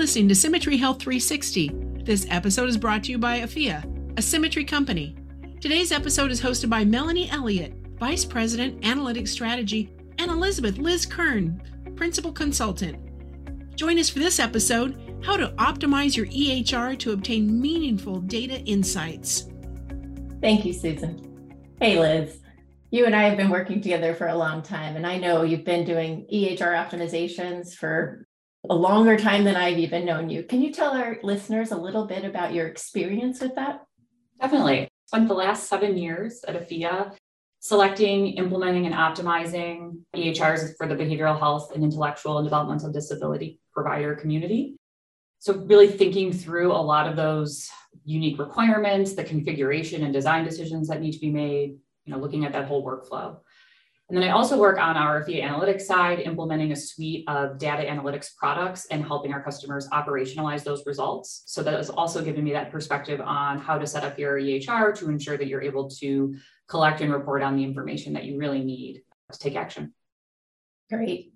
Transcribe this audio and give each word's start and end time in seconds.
listening 0.00 0.28
to 0.28 0.34
SimiTree 0.34 0.78
Health 0.78 0.98
360. 0.98 1.72
This 2.04 2.26
episode 2.30 2.70
is 2.70 2.78
brought 2.78 3.04
to 3.04 3.12
you 3.12 3.18
by 3.18 3.40
Afia, 3.40 3.84
a 4.12 4.22
SimiTree 4.22 4.66
company. 4.66 5.14
Today's 5.60 5.92
episode 5.92 6.30
is 6.30 6.40
hosted 6.40 6.70
by 6.70 6.86
Melanie 6.86 7.28
Elliott, 7.28 7.74
Vice 7.98 8.24
President, 8.24 8.80
Analytics 8.80 9.28
Strategy, 9.28 9.94
and 10.16 10.30
Elizabeth 10.30 10.78
Liz 10.78 11.04
Kern, 11.04 11.60
Principal 11.96 12.32
Consultant. 12.32 13.76
Join 13.76 13.98
us 13.98 14.08
for 14.08 14.20
this 14.20 14.40
episode 14.40 15.20
How 15.22 15.36
to 15.36 15.48
Optimize 15.58 16.16
Your 16.16 16.24
EHR 16.28 16.98
to 17.00 17.12
Obtain 17.12 17.60
Meaningful 17.60 18.20
Data 18.22 18.58
Insights. 18.60 19.50
Thank 20.40 20.64
you, 20.64 20.72
Susan. 20.72 21.60
Hey, 21.78 22.00
Liz. 22.00 22.38
You 22.90 23.04
and 23.04 23.14
I 23.14 23.24
have 23.24 23.36
been 23.36 23.50
working 23.50 23.82
together 23.82 24.14
for 24.14 24.28
a 24.28 24.34
long 24.34 24.62
time, 24.62 24.96
and 24.96 25.06
I 25.06 25.18
know 25.18 25.42
you've 25.42 25.66
been 25.66 25.84
doing 25.84 26.26
EHR 26.32 26.74
optimizations 26.74 27.74
for 27.74 28.26
a 28.70 28.74
longer 28.74 29.16
time 29.16 29.42
than 29.42 29.56
I've 29.56 29.78
even 29.78 30.04
known 30.04 30.30
you. 30.30 30.44
Can 30.44 30.62
you 30.62 30.72
tell 30.72 30.92
our 30.92 31.18
listeners 31.24 31.72
a 31.72 31.76
little 31.76 32.06
bit 32.06 32.24
about 32.24 32.54
your 32.54 32.68
experience 32.68 33.40
with 33.40 33.56
that? 33.56 33.82
Definitely. 34.40 34.88
Spent 35.06 35.26
the 35.26 35.34
last 35.34 35.68
seven 35.68 35.98
years 35.98 36.44
at 36.46 36.54
Afia 36.54 37.12
selecting, 37.58 38.28
implementing, 38.34 38.86
and 38.86 38.94
optimizing 38.94 39.98
EHRs 40.14 40.76
for 40.78 40.86
the 40.86 40.94
behavioral 40.94 41.36
health 41.36 41.72
and 41.74 41.82
intellectual 41.82 42.38
and 42.38 42.46
developmental 42.46 42.92
disability 42.92 43.58
provider 43.74 44.14
community. 44.14 44.76
So, 45.40 45.54
really 45.54 45.88
thinking 45.88 46.32
through 46.32 46.70
a 46.70 46.74
lot 46.74 47.08
of 47.08 47.16
those 47.16 47.68
unique 48.04 48.38
requirements, 48.38 49.14
the 49.14 49.24
configuration 49.24 50.04
and 50.04 50.12
design 50.12 50.44
decisions 50.44 50.86
that 50.88 51.00
need 51.00 51.12
to 51.12 51.20
be 51.20 51.30
made, 51.30 51.76
you 52.04 52.12
know, 52.12 52.20
looking 52.20 52.44
at 52.44 52.52
that 52.52 52.66
whole 52.66 52.86
workflow. 52.86 53.38
And 54.10 54.20
then 54.20 54.28
I 54.28 54.32
also 54.32 54.58
work 54.58 54.76
on 54.80 54.96
our 54.96 55.22
Afia 55.22 55.44
analytics 55.44 55.82
side, 55.82 56.18
implementing 56.18 56.72
a 56.72 56.76
suite 56.76 57.24
of 57.28 57.58
data 57.58 57.84
analytics 57.88 58.34
products 58.34 58.86
and 58.86 59.04
helping 59.04 59.32
our 59.32 59.40
customers 59.40 59.88
operationalize 59.92 60.64
those 60.64 60.84
results. 60.84 61.44
So 61.46 61.62
that 61.62 61.74
has 61.74 61.90
also 61.90 62.20
given 62.20 62.42
me 62.42 62.52
that 62.52 62.72
perspective 62.72 63.20
on 63.20 63.60
how 63.60 63.78
to 63.78 63.86
set 63.86 64.02
up 64.02 64.18
your 64.18 64.36
EHR 64.36 64.98
to 64.98 65.10
ensure 65.10 65.36
that 65.36 65.46
you're 65.46 65.62
able 65.62 65.88
to 65.90 66.34
collect 66.66 67.00
and 67.02 67.12
report 67.12 67.42
on 67.42 67.54
the 67.54 67.62
information 67.62 68.12
that 68.14 68.24
you 68.24 68.36
really 68.36 68.64
need 68.64 69.02
to 69.30 69.38
take 69.38 69.54
action. 69.54 69.94
Great. 70.90 71.32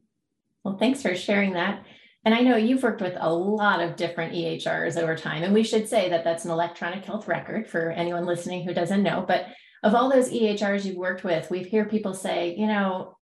Well, 0.64 0.77
thanks 0.77 1.00
for 1.00 1.14
sharing 1.14 1.52
that. 1.52 1.84
And 2.25 2.34
I 2.34 2.41
know 2.41 2.56
you've 2.56 2.83
worked 2.83 3.02
with 3.02 3.14
a 3.20 3.33
lot 3.33 3.80
of 3.80 3.95
different 3.95 4.33
EHRs 4.33 5.00
over 5.00 5.14
time. 5.14 5.45
And 5.45 5.55
we 5.55 5.62
should 5.62 5.89
say 5.89 6.08
that 6.08 6.25
that's 6.25 6.45
an 6.45 6.50
electronic 6.50 7.05
health 7.05 7.28
record 7.28 7.69
for 7.69 7.92
anyone 7.92 8.25
listening 8.25 8.64
who 8.64 8.75
doesn't 8.75 9.05
know. 9.05 9.25
But 9.28 9.47
of 9.84 9.94
all 9.94 10.10
those 10.10 10.30
EHRs 10.30 10.84
you've 10.84 10.96
worked 10.96 11.24
with, 11.24 11.50
we 11.50 11.62
hear 11.62 11.84
people 11.84 12.14
say, 12.14 12.56
you 12.56 12.66
know, 12.66 13.18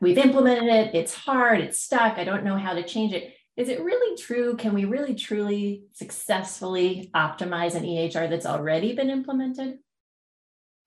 we've 0.00 0.18
implemented 0.18 0.68
it, 0.68 0.94
it's 0.94 1.14
hard, 1.14 1.60
it's 1.60 1.80
stuck, 1.80 2.18
I 2.18 2.24
don't 2.24 2.44
know 2.44 2.56
how 2.56 2.74
to 2.74 2.82
change 2.82 3.12
it. 3.12 3.34
Is 3.56 3.68
it 3.68 3.82
really 3.82 4.20
true? 4.20 4.56
Can 4.56 4.74
we 4.74 4.84
really 4.84 5.14
truly 5.14 5.84
successfully 5.92 7.10
optimize 7.14 7.76
an 7.76 7.84
EHR 7.84 8.28
that's 8.28 8.46
already 8.46 8.94
been 8.94 9.10
implemented? 9.10 9.78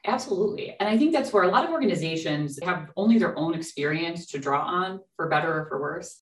Absolutely. 0.06 0.76
And 0.80 0.90
I 0.90 0.98
think 0.98 1.14
that's 1.14 1.32
where 1.32 1.44
a 1.44 1.48
lot 1.48 1.64
of 1.64 1.72
organizations 1.72 2.60
have 2.62 2.90
only 2.98 3.18
their 3.18 3.38
own 3.40 3.54
experience 3.56 4.28
to 4.28 4.40
draw 4.40 4.62
on, 4.62 5.00
for 5.16 5.30
better 5.30 5.62
or 5.62 5.66
for 5.68 5.80
worse 5.80 6.22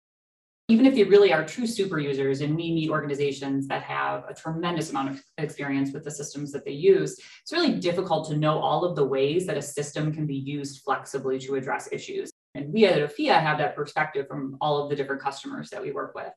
even 0.69 0.85
if 0.85 0.95
they 0.95 1.03
really 1.03 1.33
are 1.33 1.45
true 1.45 1.67
super 1.67 1.99
users 1.99 2.39
and 2.39 2.55
we 2.55 2.71
meet 2.71 2.89
organizations 2.89 3.67
that 3.67 3.83
have 3.83 4.23
a 4.29 4.33
tremendous 4.33 4.91
amount 4.91 5.09
of 5.09 5.21
experience 5.37 5.91
with 5.91 6.05
the 6.05 6.11
systems 6.11 6.53
that 6.53 6.63
they 6.63 6.71
use, 6.71 7.19
it's 7.41 7.51
really 7.51 7.73
difficult 7.73 8.29
to 8.29 8.37
know 8.37 8.59
all 8.59 8.85
of 8.85 8.95
the 8.95 9.03
ways 9.03 9.45
that 9.45 9.57
a 9.57 9.61
system 9.61 10.13
can 10.13 10.25
be 10.25 10.35
used 10.35 10.81
flexibly 10.83 11.37
to 11.39 11.55
address 11.55 11.89
issues. 11.91 12.31
And 12.55 12.71
we 12.71 12.85
at 12.85 12.97
Afia 12.97 13.41
have 13.41 13.57
that 13.57 13.75
perspective 13.75 14.25
from 14.27 14.57
all 14.61 14.81
of 14.81 14.89
the 14.89 14.95
different 14.95 15.21
customers 15.21 15.69
that 15.69 15.81
we 15.81 15.91
work 15.91 16.15
with. 16.15 16.31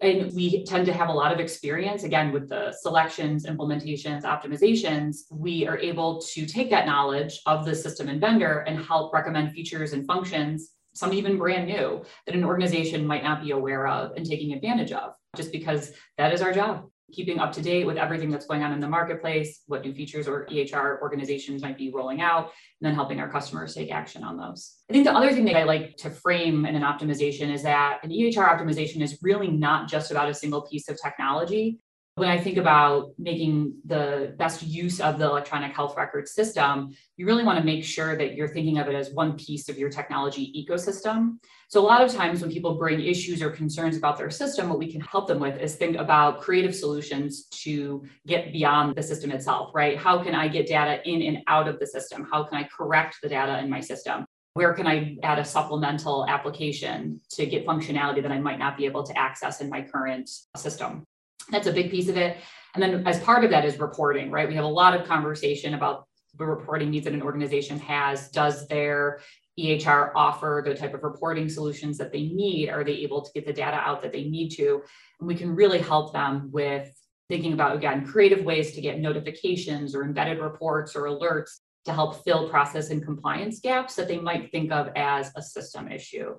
And 0.00 0.32
we 0.34 0.64
tend 0.64 0.86
to 0.86 0.92
have 0.92 1.10
a 1.10 1.12
lot 1.12 1.32
of 1.32 1.38
experience, 1.38 2.02
again, 2.02 2.32
with 2.32 2.48
the 2.48 2.74
selections, 2.80 3.46
implementations, 3.46 4.22
optimizations. 4.22 5.18
We 5.30 5.66
are 5.66 5.78
able 5.78 6.20
to 6.22 6.46
take 6.46 6.70
that 6.70 6.86
knowledge 6.86 7.40
of 7.46 7.64
the 7.66 7.74
system 7.74 8.08
and 8.08 8.20
vendor 8.20 8.60
and 8.60 8.84
help 8.84 9.12
recommend 9.12 9.52
features 9.52 9.92
and 9.92 10.06
functions 10.06 10.70
some 10.94 11.12
even 11.12 11.38
brand 11.38 11.66
new 11.66 12.04
that 12.26 12.34
an 12.34 12.44
organization 12.44 13.06
might 13.06 13.24
not 13.24 13.42
be 13.42 13.50
aware 13.52 13.86
of 13.86 14.12
and 14.16 14.26
taking 14.26 14.52
advantage 14.52 14.92
of, 14.92 15.14
just 15.36 15.52
because 15.52 15.92
that 16.18 16.32
is 16.32 16.42
our 16.42 16.52
job. 16.52 16.88
Keeping 17.12 17.40
up 17.40 17.52
to 17.52 17.60
date 17.60 17.86
with 17.86 17.98
everything 17.98 18.30
that's 18.30 18.46
going 18.46 18.62
on 18.62 18.72
in 18.72 18.80
the 18.80 18.88
marketplace, 18.88 19.62
what 19.66 19.84
new 19.84 19.92
features 19.92 20.26
or 20.26 20.46
EHR 20.46 21.00
organizations 21.02 21.60
might 21.60 21.76
be 21.76 21.90
rolling 21.90 22.22
out, 22.22 22.44
and 22.44 22.88
then 22.88 22.94
helping 22.94 23.20
our 23.20 23.30
customers 23.30 23.74
take 23.74 23.92
action 23.92 24.24
on 24.24 24.38
those. 24.38 24.76
I 24.88 24.94
think 24.94 25.04
the 25.04 25.14
other 25.14 25.32
thing 25.32 25.44
that 25.44 25.56
I 25.56 25.64
like 25.64 25.96
to 25.98 26.10
frame 26.10 26.64
in 26.64 26.74
an 26.74 26.82
optimization 26.82 27.52
is 27.52 27.62
that 27.64 27.98
an 28.02 28.10
EHR 28.10 28.48
optimization 28.48 29.02
is 29.02 29.18
really 29.20 29.48
not 29.48 29.90
just 29.90 30.10
about 30.10 30.30
a 30.30 30.34
single 30.34 30.62
piece 30.62 30.88
of 30.88 30.98
technology 31.02 31.80
when 32.16 32.28
I 32.28 32.38
think 32.38 32.58
about 32.58 33.12
making 33.18 33.74
the 33.86 34.34
best 34.36 34.62
use 34.62 35.00
of 35.00 35.18
the 35.18 35.24
electronic 35.24 35.74
health 35.74 35.96
record 35.96 36.28
system, 36.28 36.94
you 37.16 37.24
really 37.24 37.42
want 37.42 37.58
to 37.58 37.64
make 37.64 37.84
sure 37.84 38.16
that 38.18 38.34
you're 38.34 38.48
thinking 38.48 38.76
of 38.76 38.86
it 38.88 38.94
as 38.94 39.10
one 39.14 39.34
piece 39.38 39.70
of 39.70 39.78
your 39.78 39.88
technology 39.88 40.52
ecosystem. 40.54 41.38
So, 41.68 41.80
a 41.80 41.86
lot 41.86 42.02
of 42.02 42.12
times 42.12 42.42
when 42.42 42.50
people 42.50 42.74
bring 42.74 43.00
issues 43.00 43.40
or 43.40 43.48
concerns 43.50 43.96
about 43.96 44.18
their 44.18 44.28
system, 44.28 44.68
what 44.68 44.78
we 44.78 44.92
can 44.92 45.00
help 45.00 45.26
them 45.26 45.40
with 45.40 45.58
is 45.58 45.76
think 45.76 45.96
about 45.96 46.42
creative 46.42 46.74
solutions 46.74 47.46
to 47.62 48.04
get 48.26 48.52
beyond 48.52 48.94
the 48.94 49.02
system 49.02 49.30
itself, 49.30 49.70
right? 49.74 49.96
How 49.96 50.22
can 50.22 50.34
I 50.34 50.48
get 50.48 50.66
data 50.66 51.00
in 51.08 51.22
and 51.22 51.38
out 51.46 51.66
of 51.66 51.80
the 51.80 51.86
system? 51.86 52.28
How 52.30 52.44
can 52.44 52.58
I 52.58 52.64
correct 52.64 53.16
the 53.22 53.30
data 53.30 53.58
in 53.60 53.70
my 53.70 53.80
system? 53.80 54.26
Where 54.52 54.74
can 54.74 54.86
I 54.86 55.16
add 55.22 55.38
a 55.38 55.46
supplemental 55.46 56.26
application 56.28 57.22
to 57.30 57.46
get 57.46 57.66
functionality 57.66 58.20
that 58.20 58.30
I 58.30 58.38
might 58.38 58.58
not 58.58 58.76
be 58.76 58.84
able 58.84 59.02
to 59.04 59.18
access 59.18 59.62
in 59.62 59.70
my 59.70 59.80
current 59.80 60.28
system? 60.58 61.06
That's 61.50 61.66
a 61.66 61.72
big 61.72 61.90
piece 61.90 62.08
of 62.08 62.16
it. 62.16 62.38
And 62.74 62.82
then 62.82 63.06
as 63.06 63.20
part 63.20 63.44
of 63.44 63.50
that 63.50 63.64
is 63.64 63.78
reporting, 63.78 64.30
right? 64.30 64.48
We 64.48 64.54
have 64.54 64.64
a 64.64 64.68
lot 64.68 64.98
of 64.98 65.06
conversation 65.06 65.74
about 65.74 66.06
the 66.38 66.46
reporting 66.46 66.90
needs 66.90 67.04
that 67.04 67.12
an 67.14 67.22
organization 67.22 67.78
has. 67.80 68.30
Does 68.30 68.66
their 68.68 69.20
EHR 69.58 70.12
offer 70.14 70.62
the 70.64 70.74
type 70.74 70.94
of 70.94 71.02
reporting 71.02 71.48
solutions 71.48 71.98
that 71.98 72.12
they 72.12 72.22
need? 72.22 72.70
Are 72.70 72.84
they 72.84 72.92
able 72.92 73.20
to 73.22 73.32
get 73.32 73.46
the 73.46 73.52
data 73.52 73.76
out 73.76 74.00
that 74.02 74.12
they 74.12 74.24
need 74.24 74.50
to? 74.50 74.82
And 75.20 75.28
we 75.28 75.34
can 75.34 75.54
really 75.54 75.78
help 75.78 76.12
them 76.12 76.48
with 76.50 76.90
thinking 77.28 77.52
about, 77.52 77.76
again, 77.76 78.06
creative 78.06 78.44
ways 78.44 78.72
to 78.72 78.80
get 78.80 78.98
notifications 78.98 79.94
or 79.94 80.04
embedded 80.04 80.38
reports 80.38 80.96
or 80.96 81.02
alerts 81.02 81.60
to 81.84 81.92
help 81.92 82.24
fill 82.24 82.48
process 82.48 82.90
and 82.90 83.04
compliance 83.04 83.60
gaps 83.60 83.94
that 83.96 84.08
they 84.08 84.18
might 84.18 84.50
think 84.50 84.72
of 84.72 84.88
as 84.96 85.30
a 85.36 85.42
system 85.42 85.90
issue. 85.90 86.34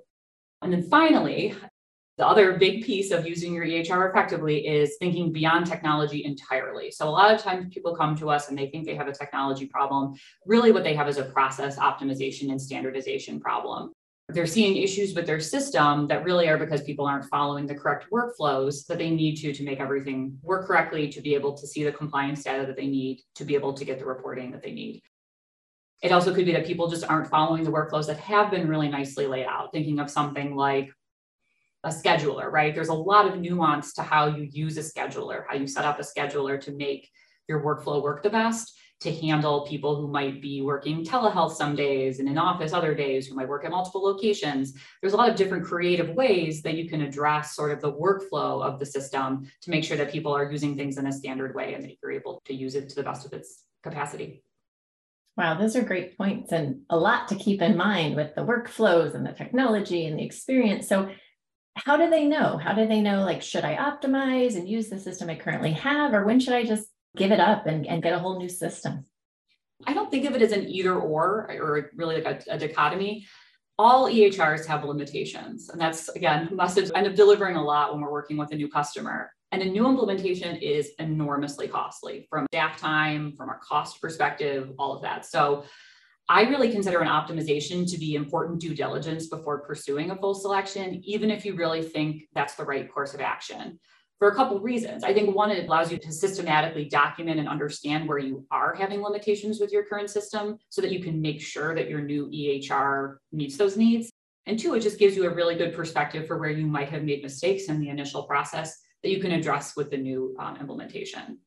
And 0.62 0.72
then 0.72 0.84
finally, 0.90 1.56
the 2.18 2.28
other 2.28 2.57
big 2.57 2.84
piece 2.84 3.12
of 3.12 3.28
using 3.28 3.53
your 3.53 3.66
EHR 3.66 4.09
effectively 4.09 4.68
is 4.68 4.97
thinking 5.00 5.31
beyond 5.31 5.66
technology 5.66 6.24
entirely. 6.25 6.91
So, 6.91 7.09
a 7.09 7.09
lot 7.09 7.34
of 7.34 7.41
times 7.41 7.74
people 7.74 7.96
come 7.96 8.16
to 8.18 8.29
us 8.29 8.50
and 8.50 8.57
they 8.57 8.68
think 8.68 8.85
they 8.85 8.96
have 8.96 9.07
a 9.07 9.13
technology 9.13 9.66
problem. 9.66 10.13
Really, 10.46 10.72
what 10.72 10.84
they 10.84 10.94
have 10.94 11.07
is 11.07 11.18
a 11.18 11.25
process 11.25 11.78
optimization 11.78 12.51
and 12.51 12.62
standardization 12.62 13.40
problem. 13.40 13.91
They're 14.29 14.46
seeing 14.46 14.78
issues 14.78 15.13
with 15.13 15.25
their 15.25 15.40
system 15.40 16.07
that 16.07 16.24
really 16.24 16.47
are 16.47 16.57
because 16.57 16.81
people 16.84 17.06
aren't 17.06 17.25
following 17.25 17.68
the 17.68 17.75
correct 17.75 18.06
workflows 18.12 18.85
that 18.88 18.97
they 18.97 19.09
need 19.09 19.35
to 19.38 19.51
to 19.51 19.63
make 19.63 19.80
everything 19.80 20.38
work 20.44 20.66
correctly, 20.66 21.09
to 21.09 21.22
be 21.22 21.34
able 21.34 21.57
to 21.57 21.68
see 21.68 21.84
the 21.84 21.91
compliance 21.91 22.44
data 22.44 22.66
that 22.66 22.78
they 22.78 22.88
need, 22.88 23.22
to 23.35 23.44
be 23.44 23.56
able 23.56 23.74
to 23.74 23.84
get 23.84 24.00
the 24.00 24.06
reporting 24.06 24.51
that 24.51 24.63
they 24.63 24.72
need. 24.72 25.01
It 26.03 26.12
also 26.12 26.34
could 26.34 26.45
be 26.45 26.53
that 26.53 26.66
people 26.66 26.90
just 26.90 27.06
aren't 27.09 27.30
following 27.30 27.63
the 27.63 27.72
workflows 27.72 28.07
that 28.07 28.18
have 28.18 28.51
been 28.51 28.68
really 28.68 28.88
nicely 28.88 29.25
laid 29.25 29.45
out, 29.45 29.72
thinking 29.74 30.00
of 30.00 30.09
something 30.09 30.56
like 30.56 30.90
a 31.84 31.90
scheduler, 31.90 32.52
right? 32.52 32.74
There's 32.74 32.90
a 32.90 32.94
lot 32.94 33.28
of 33.28 33.40
nuance 33.40 33.94
to 33.94 34.04
how 34.04 34.28
you 34.28 34.44
use 34.44 34.78
a 34.78 34.82
scheduler, 34.82 35.44
how 35.48 35.56
you 35.56 35.68
set 35.68 35.86
up 35.86 36.00
a 36.00 36.04
scheduler 36.04 36.60
to 36.62 36.72
make 36.72 37.10
your 37.48 37.62
workflow 37.62 38.02
work 38.02 38.24
the 38.24 38.30
best 38.30 38.78
to 39.04 39.14
handle 39.14 39.66
people 39.68 39.98
who 39.98 40.08
might 40.08 40.42
be 40.42 40.62
working 40.62 41.04
telehealth 41.04 41.54
some 41.56 41.76
days 41.76 42.20
and 42.20 42.30
in 42.30 42.38
office 42.38 42.72
other 42.72 42.96
days, 42.96 43.28
who 43.28 43.36
might 43.36 43.48
work 43.48 43.66
at 43.66 43.72
multiple 43.72 44.02
locations. 44.02 44.74
There's 45.02 45.12
a 45.12 45.18
lot 45.18 45.30
of 45.30 45.36
different 45.36 45.66
creative 45.66 46.16
ways 46.16 46.62
that 46.62 46.75
you 46.75 46.88
can 46.88 47.02
address 47.02 47.54
sort 47.54 47.72
of 47.72 47.81
the 47.81 47.92
workflow 47.92 48.63
of 48.63 48.80
the 48.80 48.86
system 48.86 49.52
to 49.62 49.69
make 49.69 49.84
sure 49.84 49.98
that 49.98 50.12
people 50.12 50.34
are 50.34 50.50
using 50.50 50.78
things 50.78 50.98
in 50.98 51.06
a 51.06 51.12
standard 51.12 51.54
way 51.54 51.74
and 51.74 51.84
that 51.84 51.98
you're 52.02 52.13
able 52.13 52.42
to 52.46 52.54
use 52.54 52.75
it 52.75 52.88
to 52.90 52.96
the 52.96 53.04
best 53.04 53.25
of 53.25 53.34
its 53.34 53.63
capacity. 53.84 54.42
Wow, 55.36 55.57
those 55.57 55.75
are 55.75 55.81
great 55.81 56.18
points 56.18 56.54
and 56.54 56.81
a 56.90 56.98
lot 56.98 57.28
to 57.28 57.36
keep 57.36 57.62
in 57.62 57.75
mind 57.75 58.16
with 58.16 58.36
the 58.36 58.46
workflows 58.46 59.16
and 59.16 59.25
the 59.25 59.34
technology 59.34 60.06
and 60.06 60.18
the 60.18 60.24
experience. 60.24 60.88
So, 60.88 61.10
how 61.75 61.98
do 61.98 62.10
they 62.10 62.25
know? 62.25 62.58
How 62.58 62.74
do 62.74 62.88
they 62.88 63.02
know, 63.02 63.24
like, 63.24 63.42
should 63.42 63.66
I 63.66 63.75
optimize 63.75 64.56
and 64.56 64.70
use 64.70 64.90
the 64.90 65.00
system 65.00 65.30
I 65.30 65.36
currently 65.36 65.72
have, 65.74 66.14
or 66.14 66.25
when 66.25 66.40
should 66.40 66.54
I 66.54 66.66
just 66.66 66.88
give 67.16 67.31
it 67.31 67.40
up 67.40 67.66
and, 67.66 67.88
and 67.88 68.04
get 68.04 68.14
a 68.14 68.20
whole 68.20 68.40
new 68.40 68.50
system? 68.50 69.06
I 69.86 69.94
don't 69.94 70.10
think 70.10 70.25
of 70.25 70.36
it 70.36 70.42
as 70.42 70.52
an 70.52 70.68
either 70.68 70.96
or, 70.96 71.52
or 71.52 71.92
really 71.96 72.22
like 72.22 72.46
a, 72.48 72.54
a 72.54 72.58
dichotomy. 72.58 73.25
All 73.80 74.08
EHRs 74.08 74.66
have 74.68 74.84
limitations. 74.84 75.70
And 75.70 75.81
that's, 75.81 76.10
again, 76.10 76.50
message 76.54 76.92
end 76.94 77.08
up 77.08 77.16
delivering 77.16 77.56
a 77.56 77.64
lot 77.64 77.92
when 77.92 78.02
we're 78.02 78.12
working 78.12 78.38
with 78.38 78.52
a 78.52 78.56
new 78.56 78.69
customer. 78.69 79.31
And 79.52 79.62
a 79.62 79.66
new 79.66 79.88
implementation 79.88 80.56
is 80.58 80.92
enormously 81.00 81.68
costly 81.68 82.28
from 82.30 82.48
staff 82.52 82.78
time, 82.80 83.34
from 83.36 83.50
a 83.50 83.60
cost 83.62 84.02
perspective, 84.02 84.72
all 84.78 84.96
of 84.96 85.02
that. 85.02 85.26
So 85.26 85.66
I 86.30 86.44
really 86.44 86.72
consider 86.72 87.02
an 87.02 87.08
optimization 87.08 87.90
to 87.92 87.98
be 87.98 88.16
important 88.16 88.62
due 88.62 88.74
diligence 88.74 89.28
before 89.28 89.60
pursuing 89.60 90.12
a 90.12 90.16
full 90.16 90.34
selection, 90.34 91.02
even 91.04 91.30
if 91.30 91.46
you 91.46 91.56
really 91.56 91.81
think 91.81 92.24
that's 92.34 92.56
the 92.56 92.64
right 92.64 92.92
course 92.92 93.14
of 93.14 93.20
action 93.20 93.80
for 94.20 94.30
a 94.30 94.36
couple 94.36 94.56
of 94.56 94.64
reasons. 94.64 95.04
I 95.04 95.14
think 95.14 95.36
one, 95.36 95.52
it 95.52 95.68
allows 95.68 95.92
you 95.92 95.98
to 95.98 96.12
systematically 96.14 96.86
document 96.86 97.40
and 97.40 97.50
understand 97.50 98.08
where 98.08 98.20
you 98.20 98.46
are 98.52 98.74
having 98.74 99.02
limitations 99.02 99.60
with 99.60 99.74
your 99.74 99.84
current 99.84 100.10
system 100.10 100.58
so 100.70 100.81
that 100.81 100.94
you 100.94 101.04
can 101.04 101.22
make 101.22 101.42
sure 101.42 101.75
that 101.75 101.90
your 101.90 102.00
new 102.00 102.30
EHR 102.30 103.18
meets 103.34 103.58
those 103.58 103.76
needs. 103.76 104.10
And 104.46 104.58
two, 104.58 104.76
it 104.76 104.80
just 104.80 104.98
gives 104.98 105.18
you 105.18 105.26
a 105.26 105.34
really 105.34 105.56
good 105.56 105.74
perspective 105.74 106.26
for 106.26 106.38
where 106.38 106.50
you 106.50 106.66
might 106.66 106.88
have 106.88 107.04
made 107.04 107.22
mistakes 107.22 107.66
in 107.66 107.81
the 107.81 107.90
initial 107.90 108.24
process 108.24 108.80
that 109.02 109.10
you 109.10 109.19
can 109.19 109.34
address 109.34 109.76
with 109.76 109.92
the 109.92 109.98
new 109.98 110.36
um, 110.40 110.56
implementation. 110.56 111.40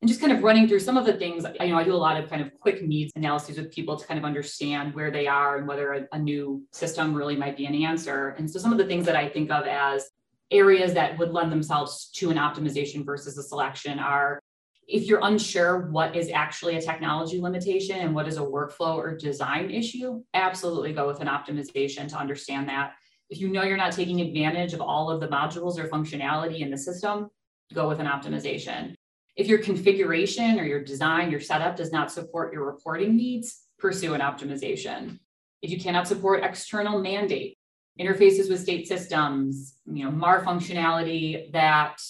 And 0.00 0.08
just 0.08 0.20
kind 0.20 0.32
of 0.32 0.44
running 0.44 0.68
through 0.68 0.78
some 0.78 0.96
of 0.96 1.06
the 1.06 1.14
things, 1.14 1.44
you 1.60 1.68
know, 1.68 1.78
I 1.78 1.82
do 1.82 1.92
a 1.92 1.96
lot 1.96 2.22
of 2.22 2.30
kind 2.30 2.40
of 2.40 2.52
quick 2.60 2.82
needs 2.82 3.12
analyses 3.16 3.58
with 3.58 3.72
people 3.72 3.96
to 3.96 4.06
kind 4.06 4.16
of 4.16 4.24
understand 4.24 4.94
where 4.94 5.10
they 5.10 5.26
are 5.26 5.56
and 5.56 5.66
whether 5.66 5.92
a, 5.92 6.06
a 6.12 6.18
new 6.18 6.62
system 6.72 7.14
really 7.14 7.34
might 7.34 7.56
be 7.56 7.66
an 7.66 7.74
answer. 7.74 8.28
And 8.38 8.48
so 8.48 8.60
some 8.60 8.70
of 8.70 8.78
the 8.78 8.86
things 8.86 9.06
that 9.06 9.16
I 9.16 9.28
think 9.28 9.50
of 9.50 9.66
as 9.66 10.08
areas 10.50 10.94
that 10.94 11.18
would 11.18 11.32
lend 11.32 11.50
themselves 11.50 12.10
to 12.14 12.30
an 12.30 12.36
optimization 12.36 13.04
versus 13.04 13.36
a 13.38 13.42
selection 13.42 13.98
are 13.98 14.40
if 14.88 15.04
you're 15.06 15.20
unsure 15.22 15.90
what 15.90 16.16
is 16.16 16.30
actually 16.30 16.76
a 16.76 16.80
technology 16.80 17.40
limitation 17.40 17.96
and 17.96 18.14
what 18.14 18.26
is 18.26 18.38
a 18.38 18.42
workflow 18.42 18.96
or 18.96 19.14
design 19.14 19.70
issue, 19.70 20.22
absolutely 20.32 20.94
go 20.94 21.06
with 21.06 21.20
an 21.20 21.28
optimization 21.28 22.08
to 22.08 22.16
understand 22.16 22.68
that. 22.70 22.94
If 23.28 23.38
you 23.38 23.48
know 23.48 23.62
you're 23.62 23.76
not 23.76 23.92
taking 23.92 24.22
advantage 24.22 24.72
of 24.72 24.80
all 24.80 25.10
of 25.10 25.20
the 25.20 25.28
modules 25.28 25.78
or 25.78 25.88
functionality 25.88 26.60
in 26.60 26.70
the 26.70 26.78
system, 26.78 27.28
go 27.74 27.86
with 27.86 28.00
an 28.00 28.06
optimization. 28.06 28.94
If 29.38 29.46
your 29.46 29.58
configuration 29.58 30.58
or 30.58 30.64
your 30.64 30.82
design, 30.82 31.30
your 31.30 31.38
setup 31.38 31.76
does 31.76 31.92
not 31.92 32.10
support 32.10 32.52
your 32.52 32.66
reporting 32.66 33.16
needs, 33.16 33.66
pursue 33.78 34.14
an 34.14 34.20
optimization. 34.20 35.20
If 35.62 35.70
you 35.70 35.80
cannot 35.80 36.08
support 36.08 36.42
external 36.42 37.00
mandate, 37.00 37.56
interfaces 38.00 38.50
with 38.50 38.60
state 38.60 38.88
systems, 38.88 39.76
you 39.86 40.04
know, 40.04 40.10
MAR 40.10 40.44
functionality 40.44 41.52
that 41.52 42.02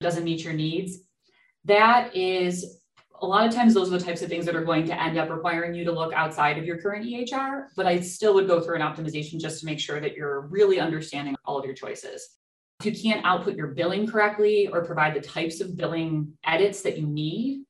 doesn't 0.00 0.22
meet 0.22 0.44
your 0.44 0.52
needs, 0.52 1.00
that 1.64 2.14
is 2.14 2.80
a 3.20 3.26
lot 3.26 3.48
of 3.48 3.52
times 3.52 3.74
those 3.74 3.92
are 3.92 3.98
the 3.98 4.04
types 4.04 4.22
of 4.22 4.28
things 4.28 4.46
that 4.46 4.54
are 4.54 4.64
going 4.64 4.86
to 4.86 5.02
end 5.02 5.18
up 5.18 5.28
requiring 5.28 5.74
you 5.74 5.84
to 5.84 5.92
look 5.92 6.12
outside 6.12 6.56
of 6.56 6.64
your 6.64 6.78
current 6.78 7.04
EHR, 7.04 7.64
but 7.76 7.86
I 7.86 7.98
still 7.98 8.32
would 8.34 8.46
go 8.46 8.60
through 8.60 8.76
an 8.76 8.82
optimization 8.82 9.40
just 9.40 9.58
to 9.58 9.66
make 9.66 9.80
sure 9.80 10.00
that 10.00 10.14
you're 10.14 10.42
really 10.42 10.78
understanding 10.78 11.34
all 11.44 11.58
of 11.58 11.64
your 11.64 11.74
choices. 11.74 12.39
If 12.80 12.86
you 12.86 13.10
can't 13.12 13.24
output 13.26 13.56
your 13.56 13.68
billing 13.68 14.06
correctly 14.06 14.68
or 14.68 14.84
provide 14.84 15.14
the 15.14 15.20
types 15.20 15.60
of 15.60 15.76
billing 15.76 16.32
edits 16.44 16.80
that 16.82 16.96
you 16.96 17.06
need, 17.06 17.64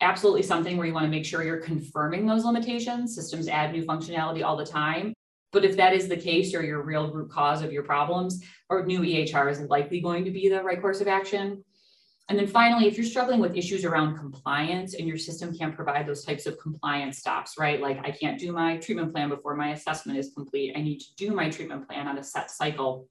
absolutely 0.00 0.42
something 0.42 0.76
where 0.76 0.86
you 0.86 0.94
want 0.94 1.04
to 1.04 1.10
make 1.10 1.24
sure 1.24 1.44
you're 1.44 1.58
confirming 1.58 2.26
those 2.26 2.44
limitations. 2.44 3.14
Systems 3.14 3.48
add 3.48 3.72
new 3.72 3.84
functionality 3.84 4.44
all 4.44 4.56
the 4.56 4.66
time. 4.66 5.14
But 5.52 5.64
if 5.64 5.76
that 5.76 5.94
is 5.94 6.08
the 6.08 6.16
case 6.16 6.54
or 6.54 6.62
your 6.62 6.82
real 6.82 7.10
root 7.12 7.30
cause 7.30 7.62
of 7.62 7.72
your 7.72 7.84
problems, 7.84 8.44
or 8.68 8.84
new 8.84 9.00
EHR 9.00 9.50
is 9.50 9.60
likely 9.60 10.00
going 10.00 10.24
to 10.24 10.30
be 10.30 10.48
the 10.48 10.62
right 10.62 10.80
course 10.80 11.00
of 11.00 11.08
action. 11.08 11.64
And 12.28 12.38
then 12.38 12.46
finally, 12.46 12.86
if 12.86 12.98
you're 12.98 13.06
struggling 13.06 13.40
with 13.40 13.56
issues 13.56 13.86
around 13.86 14.18
compliance 14.18 14.94
and 14.94 15.08
your 15.08 15.16
system 15.16 15.56
can't 15.56 15.74
provide 15.74 16.06
those 16.06 16.24
types 16.24 16.44
of 16.44 16.58
compliance 16.58 17.18
stops, 17.18 17.54
right? 17.58 17.80
Like 17.80 17.98
I 18.04 18.10
can't 18.10 18.38
do 18.38 18.52
my 18.52 18.76
treatment 18.76 19.14
plan 19.14 19.30
before 19.30 19.56
my 19.56 19.70
assessment 19.70 20.18
is 20.18 20.32
complete. 20.34 20.74
I 20.76 20.82
need 20.82 20.98
to 20.98 21.14
do 21.16 21.32
my 21.32 21.48
treatment 21.48 21.88
plan 21.88 22.06
on 22.06 22.18
a 22.18 22.22
set 22.22 22.50
cycle. 22.50 23.08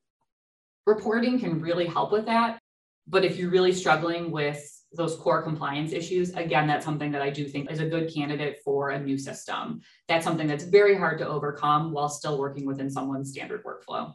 Reporting 0.87 1.37
can 1.37 1.61
really 1.61 1.85
help 1.85 2.13
with 2.13 2.25
that. 2.25 2.59
But 3.07 3.25
if 3.25 3.37
you're 3.37 3.51
really 3.51 3.73
struggling 3.73 4.31
with 4.31 4.63
those 4.93 5.17
core 5.17 5.41
compliance 5.41 5.91
issues, 5.91 6.33
again, 6.33 6.65
that's 6.65 6.85
something 6.85 7.11
that 7.11 7.21
I 7.21 7.29
do 7.29 7.45
think 7.45 7.69
is 7.69 7.81
a 7.81 7.89
good 7.89 8.11
candidate 8.13 8.59
for 8.63 8.91
a 8.91 8.99
new 8.99 9.17
system. 9.17 9.81
That's 10.07 10.23
something 10.23 10.47
that's 10.47 10.63
very 10.63 10.97
hard 10.97 11.19
to 11.19 11.27
overcome 11.27 11.91
while 11.91 12.07
still 12.07 12.39
working 12.39 12.65
within 12.65 12.89
someone's 12.89 13.31
standard 13.31 13.63
workflow. 13.65 14.13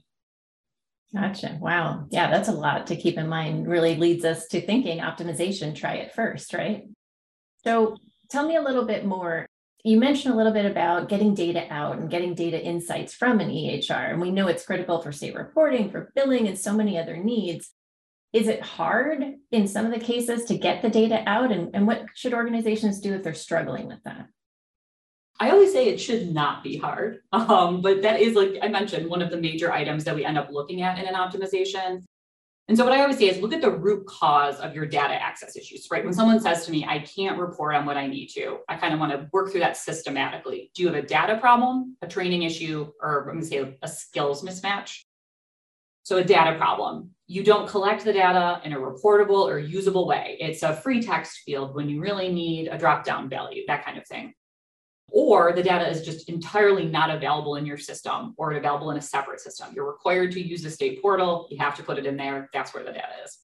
Gotcha. 1.15 1.59
Wow. 1.61 2.07
Yeah, 2.11 2.31
that's 2.31 2.49
a 2.49 2.53
lot 2.53 2.87
to 2.87 2.97
keep 2.97 3.19
in 3.19 3.29
mind. 3.29 3.69
Really 3.69 3.97
leads 3.97 4.25
us 4.25 4.47
to 4.49 4.61
thinking 4.65 5.01
optimization, 5.01 5.77
try 5.77 5.97
it 5.97 6.15
first, 6.15 6.55
right? 6.55 6.85
So 7.65 7.97
tell 8.31 8.49
me 8.49 8.57
a 8.57 8.63
little 8.63 8.87
bit 8.87 9.05
more. 9.05 9.47
You 9.84 9.99
mentioned 9.99 10.32
a 10.32 10.37
little 10.37 10.52
bit 10.52 10.64
about 10.64 11.08
getting 11.08 11.34
data 11.34 11.67
out 11.70 11.99
and 11.99 12.08
getting 12.08 12.34
data 12.34 12.62
insights 12.62 13.14
from 13.14 13.40
an 13.40 13.50
EHR. 13.50 14.11
And 14.11 14.20
we 14.20 14.31
know 14.31 14.46
it's 14.46 14.64
critical 14.64 15.02
for 15.02 15.11
state 15.11 15.34
reporting, 15.34 15.90
for 15.90 16.12
billing, 16.14 16.46
and 16.46 16.58
so 16.58 16.73
many 16.73 16.99
other 16.99 17.17
needs 17.17 17.70
is 18.32 18.49
it 18.49 18.62
hard 18.62 19.23
in 19.50 19.69
some 19.69 19.84
of 19.84 19.93
the 19.93 20.00
cases 20.00 20.44
to 20.46 20.56
get 20.56 20.81
the 20.81 20.88
data 20.88 21.23
out 21.26 21.52
and, 21.52 21.75
and 21.75 21.87
what 21.87 22.06
should 22.14 22.32
organizations 22.32 22.99
do 22.99 23.12
if 23.12 23.23
they're 23.23 23.34
struggling 23.34 23.87
with 23.87 24.02
that 24.05 24.26
I 25.43 25.50
always 25.50 25.73
say 25.73 25.88
it 25.88 26.00
should 26.00 26.32
not 26.32 26.62
be 26.62 26.76
hard, 26.76 27.19
um, 27.32 27.81
but 27.81 28.02
that 28.02 28.20
is, 28.20 28.35
like 28.35 28.58
I 28.62 28.69
mentioned, 28.69 29.11
one 29.11 29.23
of 29.23 29.31
the 29.31 29.37
major 29.40 29.73
items 29.73 30.05
that 30.05 30.14
we 30.14 30.25
end 30.25 30.38
up 30.38 30.50
looking 30.52 30.82
at 30.82 30.99
in 30.99 31.06
an 31.06 31.14
optimization. 31.14 32.05
And 32.69 32.76
so, 32.76 32.85
what 32.85 32.93
I 32.93 33.00
always 33.00 33.19
say 33.19 33.29
is 33.29 33.41
look 33.41 33.53
at 33.53 33.61
the 33.61 33.70
root 33.70 34.06
cause 34.06 34.59
of 34.61 34.75
your 34.75 34.87
data 34.87 35.14
access 35.14 35.56
issues, 35.56 35.88
right? 35.91 36.05
When 36.05 36.14
someone 36.14 36.41
says 36.41 36.64
to 36.67 36.70
me, 36.70 36.85
I 36.88 37.00
can't 37.00 37.38
report 37.38 37.75
on 37.75 37.85
what 37.85 37.97
I 37.97 38.06
need 38.06 38.29
to, 38.29 38.59
I 38.69 38.76
kind 38.76 38.94
of 38.94 39.00
want 39.00 39.12
to 39.12 39.29
work 39.32 39.50
through 39.50 39.61
that 39.61 39.76
systematically. 39.76 40.70
Do 40.75 40.82
you 40.82 40.88
have 40.88 41.03
a 41.03 41.06
data 41.06 41.38
problem, 41.38 41.97
a 42.03 42.06
training 42.06 42.44
issue, 42.44 42.93
or 43.00 43.29
I'm 43.29 43.41
going 43.41 43.41
to 43.41 43.47
say 43.47 43.76
a 43.82 43.88
skills 43.88 44.44
mismatch? 44.44 45.00
So, 46.05 46.19
a 46.19 46.25
data 46.25 46.56
problem. 46.56 47.11
You 47.26 47.43
don't 47.43 47.69
collect 47.69 48.05
the 48.05 48.12
data 48.12 48.61
in 48.64 48.73
a 48.73 48.79
reportable 48.79 49.44
or 49.44 49.59
usable 49.59 50.06
way. 50.06 50.37
It's 50.38 50.62
a 50.62 50.75
free 50.75 51.03
text 51.03 51.41
field 51.44 51.75
when 51.75 51.88
you 51.88 52.00
really 52.00 52.32
need 52.32 52.69
a 52.69 52.79
drop 52.79 53.05
down 53.05 53.29
value, 53.29 53.64
that 53.67 53.85
kind 53.85 53.99
of 53.99 54.06
thing. 54.06 54.35
Or 55.14 55.53
the 55.53 55.62
data 55.62 55.87
is 55.88 56.03
just 56.03 56.31
entirely 56.31 56.87
not 56.87 57.11
available 57.11 57.56
in 57.56 57.67
your 57.67 57.76
system 57.76 58.35
or 58.38 58.53
available 58.53 58.91
in 58.93 58.97
a 58.97 59.03
separate 59.03 59.41
system. 59.41 59.69
You're 59.75 59.87
required 59.87 60.32
to 60.32 60.41
use 60.41 60.62
the 60.62 60.70
state 60.70 61.03
portal. 61.03 61.47
You 61.50 61.59
have 61.59 61.76
to 61.76 61.82
put 61.82 61.99
it 61.99 62.06
in 62.06 62.17
there. 62.17 62.49
That's 62.55 62.73
where 62.73 62.82
the 62.82 62.93
data 62.93 63.12
is. 63.23 63.38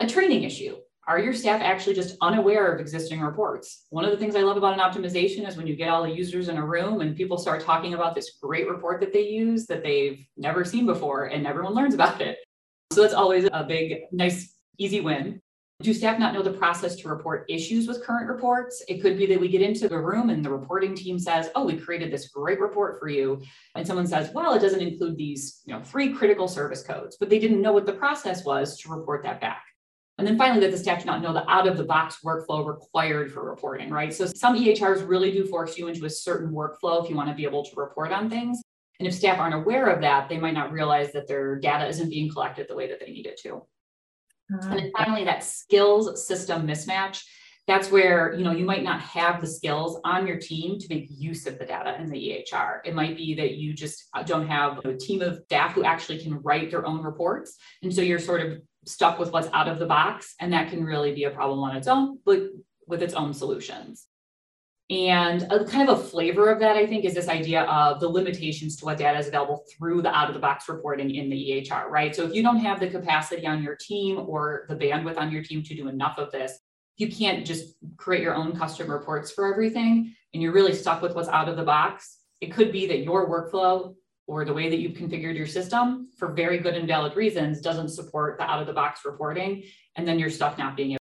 A 0.00 0.06
training 0.06 0.42
issue. 0.42 0.76
Are 1.08 1.18
your 1.18 1.32
staff 1.32 1.62
actually 1.62 1.94
just 1.94 2.16
unaware 2.20 2.72
of 2.72 2.80
existing 2.80 3.20
reports? 3.20 3.86
One 3.88 4.04
of 4.04 4.12
the 4.12 4.16
things 4.18 4.36
I 4.36 4.42
love 4.42 4.56
about 4.56 4.74
an 4.74 4.80
optimization 4.80 5.48
is 5.48 5.56
when 5.56 5.66
you 5.66 5.74
get 5.74 5.88
all 5.88 6.04
the 6.04 6.14
users 6.14 6.48
in 6.48 6.58
a 6.58 6.64
room 6.64 7.00
and 7.00 7.16
people 7.16 7.38
start 7.38 7.64
talking 7.64 7.94
about 7.94 8.14
this 8.14 8.36
great 8.40 8.68
report 8.68 9.00
that 9.00 9.12
they 9.12 9.26
use 9.26 9.66
that 9.66 9.82
they've 9.82 10.24
never 10.36 10.64
seen 10.64 10.86
before 10.86 11.24
and 11.24 11.46
everyone 11.46 11.74
learns 11.74 11.94
about 11.94 12.20
it. 12.20 12.38
So 12.92 13.00
that's 13.00 13.14
always 13.14 13.48
a 13.52 13.64
big, 13.64 14.02
nice, 14.12 14.54
easy 14.78 15.00
win. 15.00 15.40
Do 15.82 15.92
staff 15.92 16.16
not 16.16 16.32
know 16.32 16.42
the 16.42 16.52
process 16.52 16.94
to 16.96 17.08
report 17.08 17.44
issues 17.48 17.88
with 17.88 18.04
current 18.04 18.28
reports? 18.28 18.84
It 18.86 19.02
could 19.02 19.18
be 19.18 19.26
that 19.26 19.40
we 19.40 19.48
get 19.48 19.62
into 19.62 19.88
the 19.88 19.98
room 19.98 20.30
and 20.30 20.44
the 20.44 20.50
reporting 20.50 20.94
team 20.94 21.18
says, 21.18 21.50
Oh, 21.56 21.64
we 21.64 21.76
created 21.76 22.12
this 22.12 22.28
great 22.28 22.60
report 22.60 23.00
for 23.00 23.08
you. 23.08 23.42
And 23.74 23.84
someone 23.84 24.06
says, 24.06 24.30
Well, 24.32 24.54
it 24.54 24.60
doesn't 24.60 24.80
include 24.80 25.16
these 25.16 25.60
you 25.64 25.74
know, 25.74 25.82
three 25.82 26.12
critical 26.12 26.46
service 26.46 26.84
codes, 26.84 27.16
but 27.18 27.28
they 27.28 27.40
didn't 27.40 27.60
know 27.60 27.72
what 27.72 27.86
the 27.86 27.94
process 27.94 28.44
was 28.44 28.78
to 28.78 28.90
report 28.90 29.24
that 29.24 29.40
back. 29.40 29.64
And 30.18 30.26
then 30.26 30.38
finally, 30.38 30.60
that 30.60 30.70
the 30.70 30.78
staff 30.78 31.00
do 31.00 31.06
not 31.06 31.20
know 31.20 31.32
the 31.32 31.50
out 31.50 31.66
of 31.66 31.76
the 31.76 31.82
box 31.82 32.18
workflow 32.24 32.64
required 32.64 33.32
for 33.32 33.44
reporting, 33.44 33.90
right? 33.90 34.14
So 34.14 34.26
some 34.26 34.56
EHRs 34.56 35.08
really 35.08 35.32
do 35.32 35.44
force 35.46 35.76
you 35.76 35.88
into 35.88 36.04
a 36.04 36.10
certain 36.10 36.52
workflow 36.52 37.02
if 37.02 37.10
you 37.10 37.16
want 37.16 37.28
to 37.30 37.34
be 37.34 37.44
able 37.44 37.64
to 37.64 37.70
report 37.74 38.12
on 38.12 38.30
things. 38.30 38.62
And 39.00 39.08
if 39.08 39.14
staff 39.14 39.40
aren't 39.40 39.56
aware 39.56 39.86
of 39.86 40.00
that, 40.02 40.28
they 40.28 40.38
might 40.38 40.54
not 40.54 40.70
realize 40.70 41.10
that 41.12 41.26
their 41.26 41.58
data 41.58 41.88
isn't 41.88 42.10
being 42.10 42.30
collected 42.30 42.68
the 42.68 42.76
way 42.76 42.86
that 42.86 43.00
they 43.00 43.10
need 43.10 43.26
it 43.26 43.40
to. 43.42 43.66
Uh, 44.52 44.66
and 44.66 44.78
then 44.78 44.92
finally, 44.96 45.24
that 45.24 45.44
skills 45.44 46.26
system 46.26 46.66
mismatch. 46.66 47.22
That's 47.68 47.92
where 47.92 48.34
you 48.34 48.44
know 48.44 48.50
you 48.50 48.64
might 48.64 48.82
not 48.82 49.00
have 49.00 49.40
the 49.40 49.46
skills 49.46 50.00
on 50.04 50.26
your 50.26 50.36
team 50.36 50.78
to 50.80 50.86
make 50.88 51.06
use 51.08 51.46
of 51.46 51.58
the 51.58 51.64
data 51.64 51.96
in 52.00 52.10
the 52.10 52.18
EHR. 52.18 52.80
It 52.84 52.94
might 52.94 53.16
be 53.16 53.34
that 53.36 53.54
you 53.54 53.72
just 53.72 54.08
don't 54.26 54.48
have 54.48 54.84
a 54.84 54.96
team 54.96 55.22
of 55.22 55.42
staff 55.44 55.72
who 55.72 55.84
actually 55.84 56.18
can 56.18 56.40
write 56.42 56.70
their 56.70 56.84
own 56.84 57.02
reports, 57.02 57.56
and 57.82 57.94
so 57.94 58.02
you're 58.02 58.18
sort 58.18 58.40
of 58.40 58.58
stuck 58.84 59.18
with 59.18 59.32
what's 59.32 59.48
out 59.52 59.68
of 59.68 59.78
the 59.78 59.86
box. 59.86 60.34
And 60.40 60.52
that 60.52 60.70
can 60.70 60.84
really 60.84 61.14
be 61.14 61.24
a 61.24 61.30
problem 61.30 61.60
on 61.60 61.76
its 61.76 61.86
own, 61.86 62.18
but 62.26 62.42
with 62.88 63.02
its 63.02 63.14
own 63.14 63.32
solutions. 63.32 64.08
And 64.90 65.42
a 65.50 65.64
kind 65.64 65.88
of 65.88 65.98
a 65.98 66.02
flavor 66.02 66.52
of 66.52 66.60
that, 66.60 66.76
I 66.76 66.86
think, 66.86 67.04
is 67.04 67.14
this 67.14 67.28
idea 67.28 67.62
of 67.62 68.00
the 68.00 68.08
limitations 68.08 68.76
to 68.76 68.84
what 68.84 68.98
data 68.98 69.18
is 69.18 69.28
available 69.28 69.64
through 69.70 70.02
the 70.02 70.14
out 70.14 70.28
of 70.28 70.34
the 70.34 70.40
box 70.40 70.68
reporting 70.68 71.14
in 71.14 71.30
the 71.30 71.36
EHR, 71.36 71.88
right? 71.88 72.14
So 72.14 72.24
if 72.24 72.34
you 72.34 72.42
don't 72.42 72.58
have 72.58 72.78
the 72.78 72.88
capacity 72.88 73.46
on 73.46 73.62
your 73.62 73.76
team 73.76 74.18
or 74.18 74.66
the 74.68 74.76
bandwidth 74.76 75.16
on 75.16 75.30
your 75.30 75.42
team 75.42 75.62
to 75.62 75.74
do 75.74 75.88
enough 75.88 76.18
of 76.18 76.30
this, 76.30 76.58
you 76.98 77.10
can't 77.10 77.46
just 77.46 77.74
create 77.96 78.22
your 78.22 78.34
own 78.34 78.56
custom 78.56 78.90
reports 78.90 79.32
for 79.32 79.50
everything 79.50 80.14
and 80.34 80.42
you're 80.42 80.52
really 80.52 80.74
stuck 80.74 81.02
with 81.02 81.14
what's 81.14 81.28
out 81.28 81.48
of 81.48 81.56
the 81.56 81.64
box. 81.64 82.18
It 82.40 82.52
could 82.52 82.72
be 82.72 82.86
that 82.86 82.98
your 82.98 83.28
workflow 83.28 83.94
or 84.26 84.44
the 84.44 84.52
way 84.52 84.68
that 84.68 84.78
you've 84.78 84.96
configured 84.96 85.36
your 85.36 85.46
system 85.46 86.08
for 86.16 86.32
very 86.32 86.58
good 86.58 86.74
and 86.74 86.86
valid 86.86 87.16
reasons 87.16 87.60
doesn't 87.60 87.88
support 87.88 88.38
the 88.38 88.44
out 88.44 88.60
of 88.60 88.66
the 88.66 88.72
box 88.72 89.00
reporting. 89.04 89.64
And 89.96 90.06
then 90.06 90.18
you're 90.18 90.30
stuck 90.30 90.58
not 90.58 90.76
being 90.76 90.92
able. 90.92 91.01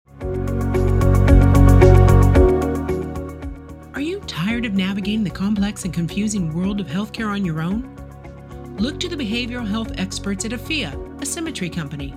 Tired 4.61 4.73
of 4.73 4.77
navigating 4.77 5.23
the 5.23 5.29
complex 5.31 5.85
and 5.85 5.91
confusing 5.91 6.53
world 6.53 6.79
of 6.79 6.85
healthcare 6.85 7.29
on 7.29 7.43
your 7.43 7.61
own? 7.61 7.81
Look 8.77 8.99
to 8.99 9.09
the 9.09 9.15
behavioral 9.15 9.67
health 9.67 9.91
experts 9.97 10.45
at 10.45 10.51
Afia, 10.51 10.93
a 11.19 11.25
SimiTree 11.25 11.73
company. 11.73 12.13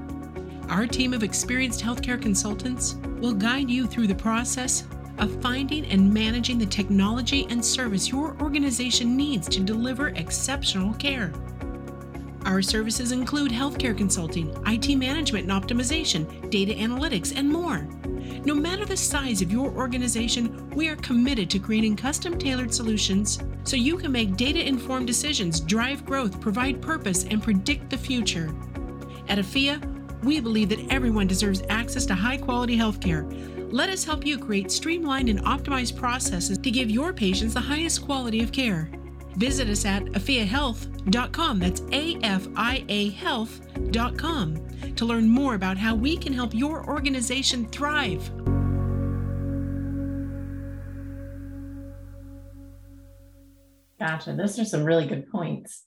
Our 0.68 0.86
team 0.86 1.14
of 1.14 1.22
experienced 1.22 1.82
healthcare 1.82 2.20
consultants 2.20 2.96
will 3.18 3.32
guide 3.32 3.70
you 3.70 3.86
through 3.86 4.08
the 4.08 4.14
process 4.14 4.84
of 5.16 5.40
finding 5.40 5.86
and 5.86 6.12
managing 6.12 6.58
the 6.58 6.66
technology 6.66 7.46
and 7.48 7.64
service 7.64 8.10
your 8.10 8.36
organization 8.42 9.16
needs 9.16 9.48
to 9.48 9.60
deliver 9.60 10.08
exceptional 10.08 10.92
care. 10.92 11.32
Our 12.44 12.60
services 12.60 13.10
include 13.10 13.52
healthcare 13.52 13.96
consulting, 13.96 14.54
IT 14.66 14.96
management 14.96 15.50
and 15.50 15.62
optimization, 15.64 16.50
data 16.50 16.74
analytics, 16.74 17.34
and 17.34 17.48
more. 17.48 17.88
No 18.44 18.54
matter 18.54 18.84
the 18.84 18.96
size 18.96 19.40
of 19.40 19.50
your 19.50 19.70
organization, 19.70 20.68
we 20.70 20.88
are 20.88 20.96
committed 20.96 21.48
to 21.48 21.58
creating 21.58 21.96
custom 21.96 22.38
tailored 22.38 22.74
solutions 22.74 23.38
so 23.64 23.76
you 23.76 23.96
can 23.96 24.12
make 24.12 24.36
data 24.36 24.66
informed 24.66 25.06
decisions, 25.06 25.60
drive 25.60 26.04
growth, 26.04 26.42
provide 26.42 26.82
purpose, 26.82 27.24
and 27.24 27.42
predict 27.42 27.88
the 27.88 27.96
future. 27.96 28.54
At 29.28 29.38
AFIA, 29.38 29.80
we 30.22 30.40
believe 30.40 30.68
that 30.68 30.92
everyone 30.92 31.26
deserves 31.26 31.62
access 31.70 32.04
to 32.06 32.14
high 32.14 32.36
quality 32.36 32.76
healthcare. 32.76 33.24
Let 33.72 33.88
us 33.88 34.04
help 34.04 34.26
you 34.26 34.38
create 34.38 34.70
streamlined 34.70 35.30
and 35.30 35.40
optimized 35.44 35.96
processes 35.96 36.58
to 36.58 36.70
give 36.70 36.90
your 36.90 37.14
patients 37.14 37.54
the 37.54 37.60
highest 37.60 38.04
quality 38.04 38.42
of 38.42 38.52
care. 38.52 38.90
Visit 39.36 39.70
us 39.70 39.86
at 39.86 40.04
afiahealth.com. 40.04 41.58
That's 41.58 41.82
A 41.92 42.16
F 42.22 42.46
I 42.56 42.84
A 42.88 43.10
health.com 43.10 44.63
to 44.97 45.04
learn 45.04 45.28
more 45.28 45.54
about 45.54 45.76
how 45.76 45.95
we 45.95 46.16
can 46.16 46.33
help 46.33 46.54
your 46.54 46.88
organization 46.88 47.66
thrive. 47.69 48.31
Gotcha. 53.99 54.35
Those 54.35 54.59
are 54.59 54.64
some 54.64 54.85
really 54.85 55.07
good 55.07 55.31
points. 55.31 55.85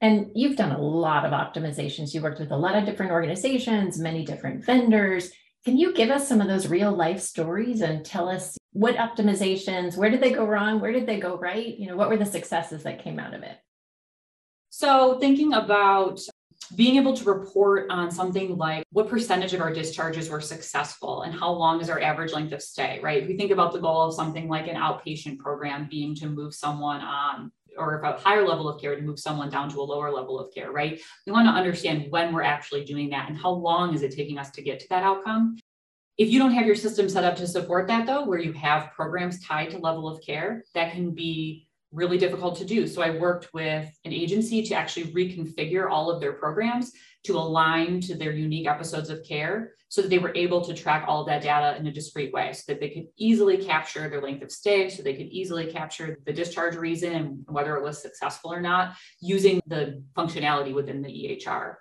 And 0.00 0.30
you've 0.34 0.56
done 0.56 0.72
a 0.72 0.80
lot 0.80 1.24
of 1.24 1.32
optimizations. 1.32 2.14
You 2.14 2.22
worked 2.22 2.38
with 2.38 2.52
a 2.52 2.56
lot 2.56 2.76
of 2.76 2.84
different 2.84 3.10
organizations, 3.10 3.98
many 3.98 4.24
different 4.24 4.64
vendors. 4.64 5.32
Can 5.64 5.76
you 5.76 5.92
give 5.92 6.10
us 6.10 6.28
some 6.28 6.40
of 6.40 6.46
those 6.46 6.68
real 6.68 6.92
life 6.92 7.20
stories 7.20 7.80
and 7.80 8.04
tell 8.04 8.28
us 8.28 8.56
what 8.72 8.96
optimizations, 8.96 9.96
where 9.96 10.10
did 10.10 10.20
they 10.20 10.30
go 10.30 10.44
wrong? 10.44 10.80
Where 10.80 10.92
did 10.92 11.06
they 11.06 11.18
go 11.18 11.36
right? 11.36 11.76
You 11.76 11.88
know, 11.88 11.96
what 11.96 12.08
were 12.08 12.16
the 12.16 12.26
successes 12.26 12.84
that 12.84 13.02
came 13.02 13.18
out 13.18 13.34
of 13.34 13.42
it? 13.42 13.56
So, 14.70 15.18
thinking 15.18 15.52
about 15.52 16.20
being 16.76 16.96
able 16.96 17.16
to 17.16 17.24
report 17.24 17.90
on 17.90 18.10
something 18.10 18.56
like 18.56 18.84
what 18.92 19.08
percentage 19.08 19.54
of 19.54 19.60
our 19.60 19.72
discharges 19.72 20.28
were 20.28 20.40
successful 20.40 21.22
and 21.22 21.34
how 21.34 21.50
long 21.50 21.80
is 21.80 21.88
our 21.88 22.00
average 22.00 22.32
length 22.32 22.52
of 22.52 22.62
stay, 22.62 23.00
right? 23.02 23.22
If 23.22 23.28
we 23.28 23.36
think 23.36 23.50
about 23.50 23.72
the 23.72 23.80
goal 23.80 24.02
of 24.02 24.14
something 24.14 24.48
like 24.48 24.68
an 24.68 24.76
outpatient 24.76 25.38
program 25.38 25.88
being 25.90 26.14
to 26.16 26.28
move 26.28 26.54
someone 26.54 27.00
on 27.00 27.52
or 27.76 28.00
a 28.00 28.18
higher 28.18 28.46
level 28.46 28.68
of 28.68 28.80
care 28.80 28.96
to 28.96 29.02
move 29.02 29.18
someone 29.18 29.50
down 29.50 29.70
to 29.70 29.80
a 29.80 29.82
lower 29.82 30.10
level 30.10 30.38
of 30.38 30.52
care, 30.52 30.72
right? 30.72 31.00
We 31.26 31.32
want 31.32 31.46
to 31.46 31.52
understand 31.52 32.10
when 32.10 32.34
we're 32.34 32.42
actually 32.42 32.84
doing 32.84 33.10
that 33.10 33.28
and 33.28 33.38
how 33.38 33.50
long 33.50 33.94
is 33.94 34.02
it 34.02 34.14
taking 34.14 34.38
us 34.38 34.50
to 34.52 34.62
get 34.62 34.80
to 34.80 34.88
that 34.90 35.04
outcome. 35.04 35.56
If 36.18 36.30
you 36.30 36.40
don't 36.40 36.52
have 36.52 36.66
your 36.66 36.74
system 36.74 37.08
set 37.08 37.22
up 37.22 37.36
to 37.36 37.46
support 37.46 37.86
that, 37.86 38.04
though, 38.04 38.24
where 38.24 38.40
you 38.40 38.52
have 38.54 38.90
programs 38.90 39.40
tied 39.40 39.70
to 39.70 39.78
level 39.78 40.08
of 40.08 40.20
care, 40.20 40.64
that 40.74 40.92
can 40.92 41.14
be 41.14 41.67
really 41.92 42.18
difficult 42.18 42.56
to 42.58 42.64
do. 42.64 42.86
So 42.86 43.02
I 43.02 43.10
worked 43.10 43.52
with 43.54 43.88
an 44.04 44.12
agency 44.12 44.62
to 44.64 44.74
actually 44.74 45.12
reconfigure 45.12 45.90
all 45.90 46.10
of 46.10 46.20
their 46.20 46.34
programs 46.34 46.92
to 47.24 47.36
align 47.36 48.00
to 48.02 48.14
their 48.14 48.32
unique 48.32 48.66
episodes 48.66 49.10
of 49.10 49.24
care 49.24 49.72
so 49.88 50.02
that 50.02 50.08
they 50.08 50.18
were 50.18 50.34
able 50.34 50.60
to 50.64 50.74
track 50.74 51.04
all 51.08 51.24
that 51.24 51.42
data 51.42 51.78
in 51.78 51.86
a 51.86 51.92
discrete 51.92 52.32
way 52.32 52.52
so 52.52 52.62
that 52.68 52.80
they 52.80 52.90
could 52.90 53.06
easily 53.16 53.56
capture 53.56 54.08
their 54.08 54.20
length 54.20 54.42
of 54.42 54.52
stay, 54.52 54.88
so 54.88 55.02
they 55.02 55.14
could 55.14 55.26
easily 55.26 55.70
capture 55.72 56.18
the 56.26 56.32
discharge 56.32 56.76
reason 56.76 57.12
and 57.14 57.44
whether 57.48 57.76
it 57.76 57.82
was 57.82 58.00
successful 58.00 58.52
or 58.52 58.60
not 58.60 58.94
using 59.20 59.60
the 59.66 60.02
functionality 60.16 60.74
within 60.74 61.02
the 61.02 61.08
EHR. 61.08 61.76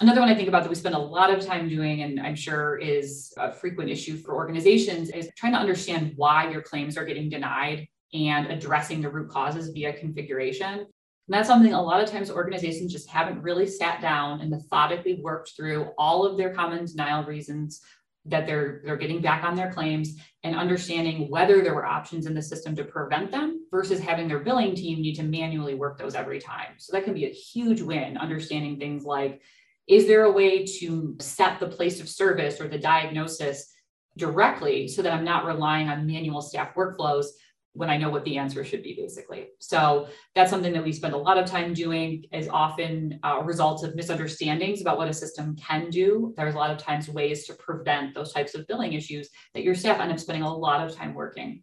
Another 0.00 0.20
one 0.20 0.30
I 0.30 0.34
think 0.34 0.48
about 0.48 0.62
that 0.62 0.70
we 0.70 0.74
spend 0.74 0.94
a 0.94 0.98
lot 0.98 1.32
of 1.32 1.44
time 1.44 1.68
doing, 1.68 2.02
and 2.02 2.20
I'm 2.20 2.34
sure 2.34 2.78
is 2.78 3.34
a 3.36 3.52
frequent 3.52 3.90
issue 3.90 4.16
for 4.16 4.34
organizations, 4.34 5.10
is 5.10 5.28
trying 5.36 5.52
to 5.52 5.58
understand 5.58 6.14
why 6.16 6.50
your 6.50 6.62
claims 6.62 6.96
are 6.96 7.04
getting 7.04 7.28
denied 7.28 7.86
and 8.12 8.46
addressing 8.46 9.00
the 9.00 9.08
root 9.08 9.30
causes 9.30 9.68
via 9.70 9.92
configuration. 9.92 10.80
And 10.80 10.88
that's 11.28 11.48
something 11.48 11.72
a 11.72 11.82
lot 11.82 12.02
of 12.02 12.10
times 12.10 12.30
organizations 12.30 12.92
just 12.92 13.08
haven't 13.08 13.42
really 13.42 13.66
sat 13.66 14.00
down 14.00 14.40
and 14.40 14.50
methodically 14.50 15.20
worked 15.22 15.52
through 15.56 15.90
all 15.96 16.24
of 16.24 16.36
their 16.36 16.52
common 16.52 16.84
denial 16.86 17.24
reasons 17.24 17.82
that 18.26 18.46
they're 18.46 18.82
they're 18.84 18.96
getting 18.96 19.22
back 19.22 19.44
on 19.44 19.54
their 19.54 19.72
claims 19.72 20.16
and 20.42 20.54
understanding 20.54 21.30
whether 21.30 21.62
there 21.62 21.74
were 21.74 21.86
options 21.86 22.26
in 22.26 22.34
the 22.34 22.42
system 22.42 22.76
to 22.76 22.84
prevent 22.84 23.30
them 23.30 23.66
versus 23.70 24.00
having 24.00 24.28
their 24.28 24.40
billing 24.40 24.74
team 24.74 25.00
need 25.00 25.14
to 25.14 25.22
manually 25.22 25.74
work 25.74 25.98
those 25.98 26.14
every 26.14 26.38
time. 26.38 26.74
So 26.76 26.92
that 26.92 27.04
can 27.04 27.14
be 27.14 27.24
a 27.24 27.30
huge 27.30 27.80
win 27.80 28.18
understanding 28.18 28.78
things 28.78 29.04
like 29.04 29.40
is 29.88 30.06
there 30.06 30.24
a 30.24 30.32
way 30.32 30.64
to 30.64 31.16
set 31.20 31.58
the 31.58 31.66
place 31.66 32.00
of 32.00 32.08
service 32.08 32.60
or 32.60 32.68
the 32.68 32.78
diagnosis 32.78 33.72
directly 34.16 34.86
so 34.86 35.02
that 35.02 35.12
I'm 35.12 35.24
not 35.24 35.46
relying 35.46 35.88
on 35.88 36.06
manual 36.06 36.42
staff 36.42 36.74
workflows 36.74 37.26
when 37.72 37.88
I 37.88 37.96
know 37.96 38.10
what 38.10 38.24
the 38.24 38.36
answer 38.36 38.64
should 38.64 38.82
be, 38.82 38.94
basically. 38.94 39.48
So 39.58 40.08
that's 40.34 40.50
something 40.50 40.72
that 40.72 40.82
we 40.82 40.92
spend 40.92 41.14
a 41.14 41.18
lot 41.18 41.38
of 41.38 41.46
time 41.46 41.72
doing 41.72 42.24
is 42.32 42.48
often 42.48 43.20
uh, 43.22 43.38
a 43.40 43.44
result 43.44 43.84
of 43.84 43.94
misunderstandings 43.94 44.80
about 44.80 44.98
what 44.98 45.08
a 45.08 45.14
system 45.14 45.56
can 45.56 45.88
do. 45.88 46.34
There's 46.36 46.54
a 46.54 46.58
lot 46.58 46.70
of 46.70 46.78
times 46.78 47.08
ways 47.08 47.46
to 47.46 47.54
prevent 47.54 48.14
those 48.14 48.32
types 48.32 48.54
of 48.54 48.66
billing 48.66 48.92
issues 48.94 49.28
that 49.54 49.62
your 49.62 49.74
staff 49.74 50.00
end 50.00 50.10
up 50.10 50.18
spending 50.18 50.42
a 50.42 50.52
lot 50.52 50.86
of 50.86 50.94
time 50.94 51.14
working. 51.14 51.62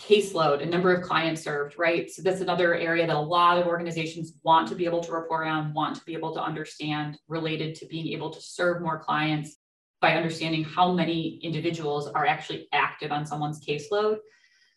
Caseload 0.00 0.60
and 0.62 0.70
number 0.70 0.92
of 0.94 1.02
clients 1.02 1.44
served, 1.44 1.78
right? 1.78 2.10
So 2.10 2.22
that's 2.22 2.40
another 2.40 2.74
area 2.74 3.06
that 3.06 3.14
a 3.14 3.18
lot 3.18 3.58
of 3.58 3.66
organizations 3.66 4.32
want 4.42 4.68
to 4.68 4.74
be 4.74 4.86
able 4.86 5.02
to 5.02 5.12
report 5.12 5.46
on, 5.46 5.74
want 5.74 5.96
to 5.96 6.04
be 6.04 6.14
able 6.14 6.34
to 6.34 6.42
understand 6.42 7.18
related 7.28 7.74
to 7.76 7.86
being 7.86 8.08
able 8.08 8.30
to 8.30 8.40
serve 8.40 8.82
more 8.82 8.98
clients 8.98 9.56
by 10.00 10.16
understanding 10.16 10.64
how 10.64 10.92
many 10.92 11.38
individuals 11.42 12.08
are 12.08 12.26
actually 12.26 12.66
active 12.72 13.12
on 13.12 13.24
someone's 13.24 13.64
caseload 13.64 14.16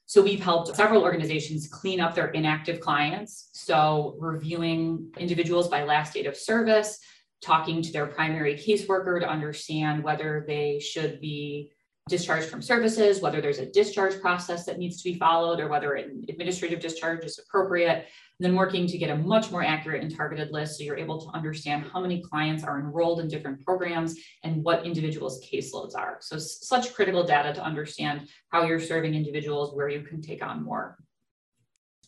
so 0.08 0.22
we've 0.22 0.42
helped 0.42 0.74
several 0.74 1.04
organizations 1.04 1.68
clean 1.68 2.00
up 2.00 2.16
their 2.16 2.30
inactive 2.30 2.80
clients. 2.80 3.50
So 3.52 4.16
reviewing 4.20 5.12
individuals 5.18 5.68
by 5.68 5.84
last 5.84 6.14
date 6.14 6.26
of 6.26 6.38
service, 6.38 7.00
talking 7.42 7.82
to 7.82 7.92
their 7.92 8.08
primary 8.08 8.56
caseworker 8.56 9.20
to 9.20 9.30
understand 9.30 10.04
whether 10.04 10.46
they 10.48 10.80
should 10.80 11.20
be 11.20 11.74
discharged 12.08 12.50
from 12.50 12.62
services, 12.62 13.22
whether 13.22 13.42
there's 13.42 13.60
a 13.60 13.66
discharge 13.66 14.20
process 14.22 14.66
that 14.66 14.78
needs 14.78 15.02
to 15.02 15.12
be 15.12 15.18
followed, 15.18 15.60
or 15.60 15.68
whether 15.68 15.94
an 15.94 16.24
administrative 16.30 16.80
discharge 16.80 17.24
is 17.24 17.40
appropriate, 17.40 18.08
and 18.40 18.46
then 18.46 18.56
working 18.56 18.86
to 18.88 18.98
get 18.98 19.10
a 19.10 19.16
much 19.16 19.52
more 19.52 19.64
accurate 19.64 20.04
and 20.04 20.16
targeted 20.16 20.52
list 20.52 20.78
so 20.78 20.84
you're 20.84 20.98
able 20.98 21.20
to 21.20 21.30
understand 21.30 21.86
how 21.92 22.00
many 22.00 22.22
clients 22.22 22.64
are 22.64 22.80
enrolled 22.80 23.20
in 23.20 23.28
different 23.28 23.64
programs 23.66 24.16
and 24.44 24.64
what 24.64 24.86
individuals' 24.86 25.44
caseloads 25.44 25.96
are. 25.96 26.18
So, 26.22 26.38
such 26.38 26.94
critical 26.94 27.24
data 27.24 27.54
to 27.54 27.64
understand 27.64 28.28
how 28.50 28.64
you're 28.64 28.80
serving 28.80 29.16
individuals 29.16 29.76
where 29.76 29.90
you 29.90 30.02
can 30.02 30.22
take 30.22 30.44
on 30.44 30.64
more. 30.64 30.98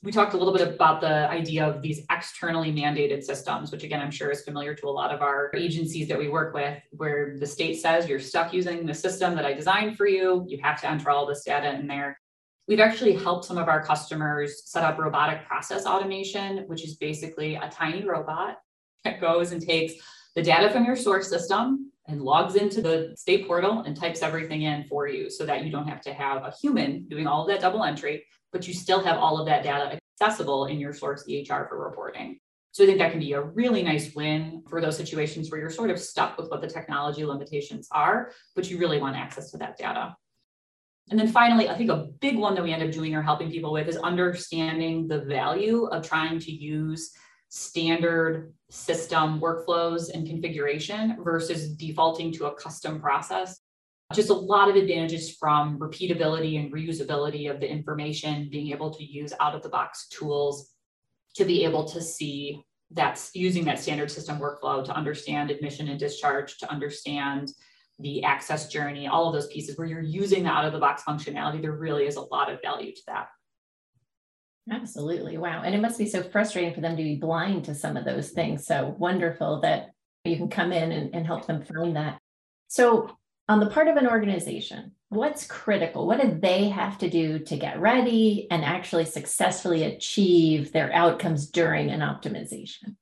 We 0.01 0.13
talked 0.13 0.33
a 0.33 0.37
little 0.37 0.53
bit 0.53 0.65
about 0.65 1.01
the 1.01 1.29
idea 1.29 1.67
of 1.67 1.81
these 1.81 2.05
externally 2.09 2.71
mandated 2.71 3.21
systems, 3.21 3.69
which 3.69 3.83
again, 3.83 3.99
I'm 3.99 4.11
sure 4.11 4.31
is 4.31 4.43
familiar 4.43 4.73
to 4.75 4.87
a 4.87 4.89
lot 4.89 5.13
of 5.13 5.21
our 5.21 5.51
agencies 5.53 6.07
that 6.07 6.17
we 6.17 6.29
work 6.29 6.53
with, 6.53 6.81
where 6.91 7.35
the 7.37 7.45
state 7.45 7.81
says 7.81 8.07
you're 8.07 8.17
stuck 8.21 8.53
using 8.53 8.85
the 8.85 8.93
system 8.93 9.35
that 9.35 9.45
I 9.45 9.51
designed 9.51 9.97
for 9.97 10.07
you. 10.07 10.45
You 10.47 10.57
have 10.63 10.79
to 10.81 10.89
enter 10.89 11.09
all 11.09 11.25
this 11.25 11.43
data 11.43 11.77
in 11.77 11.85
there. 11.85 12.17
We've 12.69 12.79
actually 12.79 13.13
helped 13.13 13.43
some 13.43 13.57
of 13.57 13.67
our 13.67 13.83
customers 13.83 14.71
set 14.71 14.83
up 14.83 14.97
robotic 14.97 15.45
process 15.45 15.85
automation, 15.85 16.59
which 16.67 16.85
is 16.85 16.95
basically 16.95 17.55
a 17.55 17.67
tiny 17.69 18.05
robot 18.05 18.57
that 19.03 19.19
goes 19.19 19.51
and 19.51 19.61
takes 19.61 19.95
the 20.33 20.41
data 20.41 20.69
from 20.69 20.85
your 20.85 20.95
source 20.95 21.27
system 21.27 21.91
and 22.07 22.21
logs 22.21 22.55
into 22.55 22.81
the 22.81 23.13
state 23.17 23.47
portal 23.47 23.81
and 23.81 23.97
types 23.97 24.21
everything 24.21 24.61
in 24.61 24.85
for 24.85 25.09
you 25.09 25.29
so 25.29 25.45
that 25.45 25.65
you 25.65 25.71
don't 25.71 25.89
have 25.89 26.01
to 26.01 26.13
have 26.13 26.43
a 26.43 26.53
human 26.61 27.03
doing 27.09 27.27
all 27.27 27.45
that 27.45 27.59
double 27.59 27.83
entry, 27.83 28.23
but 28.51 28.67
you 28.67 28.73
still 28.73 29.03
have 29.03 29.17
all 29.17 29.39
of 29.39 29.45
that 29.47 29.63
data 29.63 29.99
accessible 30.21 30.65
in 30.65 30.79
your 30.79 30.93
source 30.93 31.25
EHR 31.27 31.69
for 31.69 31.83
reporting. 31.83 32.39
So 32.71 32.83
I 32.83 32.87
think 32.87 32.99
that 32.99 33.11
can 33.11 33.19
be 33.19 33.33
a 33.33 33.41
really 33.41 33.81
nice 33.81 34.13
win 34.13 34.63
for 34.69 34.79
those 34.79 34.95
situations 34.95 35.49
where 35.49 35.59
you're 35.59 35.69
sort 35.69 35.89
of 35.89 35.99
stuck 35.99 36.37
with 36.37 36.49
what 36.49 36.61
the 36.61 36.67
technology 36.67 37.25
limitations 37.25 37.87
are, 37.91 38.31
but 38.55 38.69
you 38.69 38.77
really 38.77 38.99
want 38.99 39.15
access 39.15 39.51
to 39.51 39.57
that 39.57 39.77
data. 39.77 40.15
And 41.09 41.19
then 41.19 41.27
finally, 41.27 41.67
I 41.67 41.75
think 41.75 41.89
a 41.89 42.07
big 42.19 42.37
one 42.37 42.53
that 42.53 42.63
we 42.63 42.71
end 42.71 42.83
up 42.83 42.91
doing 42.91 43.15
or 43.15 43.23
helping 43.23 43.49
people 43.49 43.73
with 43.73 43.87
is 43.87 43.97
understanding 43.97 45.07
the 45.07 45.21
value 45.21 45.85
of 45.85 46.07
trying 46.07 46.39
to 46.39 46.51
use 46.51 47.11
standard 47.49 48.53
system 48.69 49.39
workflows 49.39 50.13
and 50.13 50.27
configuration 50.27 51.17
versus 51.23 51.69
defaulting 51.73 52.31
to 52.33 52.45
a 52.45 52.53
custom 52.53 53.01
process. 53.01 53.59
Just 54.13 54.29
a 54.29 54.33
lot 54.33 54.69
of 54.69 54.75
advantages 54.75 55.35
from 55.35 55.77
repeatability 55.77 56.59
and 56.59 56.73
reusability 56.73 57.51
of 57.51 57.59
the 57.59 57.69
information, 57.69 58.49
being 58.51 58.71
able 58.71 58.91
to 58.91 59.03
use 59.03 59.33
out 59.39 59.53
of 59.53 59.61
the 59.61 59.69
box 59.69 60.07
tools 60.07 60.71
to 61.35 61.45
be 61.45 61.63
able 61.63 61.85
to 61.85 62.01
see 62.01 62.63
that's 62.91 63.31
using 63.35 63.63
that 63.65 63.79
standard 63.79 64.09
system 64.09 64.39
workflow 64.39 64.83
to 64.83 64.95
understand 64.95 65.51
admission 65.51 65.89
and 65.89 65.99
discharge, 65.99 66.57
to 66.57 66.71
understand 66.71 67.51
the 67.99 68.23
access 68.23 68.67
journey, 68.69 69.07
all 69.07 69.27
of 69.27 69.33
those 69.33 69.47
pieces 69.47 69.77
where 69.77 69.87
you're 69.87 70.01
using 70.01 70.43
the 70.43 70.49
out 70.49 70.65
of 70.65 70.73
the 70.73 70.79
box 70.79 71.03
functionality, 71.07 71.61
there 71.61 71.73
really 71.73 72.07
is 72.07 72.15
a 72.15 72.21
lot 72.21 72.51
of 72.51 72.61
value 72.61 72.93
to 72.93 73.01
that. 73.07 73.27
Absolutely. 74.71 75.37
Wow. 75.37 75.63
And 75.63 75.75
it 75.75 75.81
must 75.81 75.97
be 75.97 76.07
so 76.07 76.23
frustrating 76.23 76.73
for 76.73 76.81
them 76.81 76.95
to 76.95 77.03
be 77.03 77.15
blind 77.15 77.65
to 77.65 77.75
some 77.75 77.97
of 77.97 78.05
those 78.05 78.29
things. 78.29 78.65
So 78.65 78.95
wonderful 78.97 79.61
that 79.61 79.91
you 80.23 80.37
can 80.37 80.49
come 80.49 80.71
in 80.71 80.91
and, 80.91 81.13
and 81.13 81.25
help 81.25 81.45
them 81.45 81.63
find 81.63 81.95
that. 81.95 82.19
So, 82.67 83.17
on 83.49 83.59
the 83.59 83.65
part 83.65 83.87
of 83.87 83.97
an 83.97 84.07
organization, 84.07 84.91
what's 85.09 85.47
critical? 85.47 86.05
What 86.05 86.21
do 86.21 86.37
they 86.39 86.69
have 86.69 86.99
to 86.99 87.09
do 87.09 87.39
to 87.39 87.57
get 87.57 87.81
ready 87.81 88.47
and 88.51 88.63
actually 88.63 89.05
successfully 89.05 89.83
achieve 89.83 90.71
their 90.71 90.93
outcomes 90.93 91.49
during 91.49 91.89
an 91.89 92.01
optimization? 92.01 92.95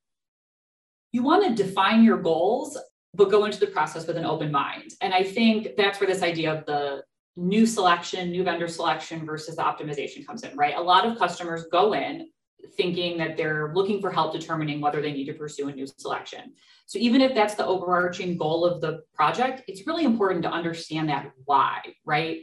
You 1.12 1.22
want 1.22 1.44
to 1.44 1.62
define 1.62 2.02
your 2.02 2.16
goals, 2.16 2.78
but 3.14 3.30
go 3.30 3.44
into 3.44 3.60
the 3.60 3.66
process 3.66 4.06
with 4.06 4.16
an 4.16 4.24
open 4.24 4.50
mind. 4.50 4.94
And 5.02 5.12
I 5.12 5.22
think 5.22 5.76
that's 5.76 6.00
where 6.00 6.08
this 6.08 6.22
idea 6.22 6.54
of 6.54 6.64
the 6.64 7.02
new 7.36 7.66
selection, 7.66 8.30
new 8.30 8.42
vendor 8.42 8.68
selection 8.68 9.26
versus 9.26 9.56
the 9.56 9.62
optimization 9.62 10.26
comes 10.26 10.44
in, 10.44 10.56
right? 10.56 10.76
A 10.76 10.80
lot 10.80 11.06
of 11.06 11.18
customers 11.18 11.66
go 11.70 11.92
in 11.92 12.30
thinking 12.76 13.18
that 13.18 13.36
they're 13.36 13.72
looking 13.74 14.00
for 14.00 14.10
help 14.10 14.32
determining 14.32 14.80
whether 14.80 15.00
they 15.00 15.12
need 15.12 15.26
to 15.26 15.34
pursue 15.34 15.68
a 15.68 15.72
new 15.72 15.86
selection. 15.86 16.52
So 16.86 16.98
even 16.98 17.20
if 17.20 17.34
that's 17.34 17.54
the 17.54 17.66
overarching 17.66 18.36
goal 18.36 18.64
of 18.64 18.80
the 18.80 19.02
project, 19.14 19.62
it's 19.68 19.86
really 19.86 20.04
important 20.04 20.42
to 20.42 20.50
understand 20.50 21.08
that 21.08 21.30
why, 21.44 21.80
right? 22.04 22.40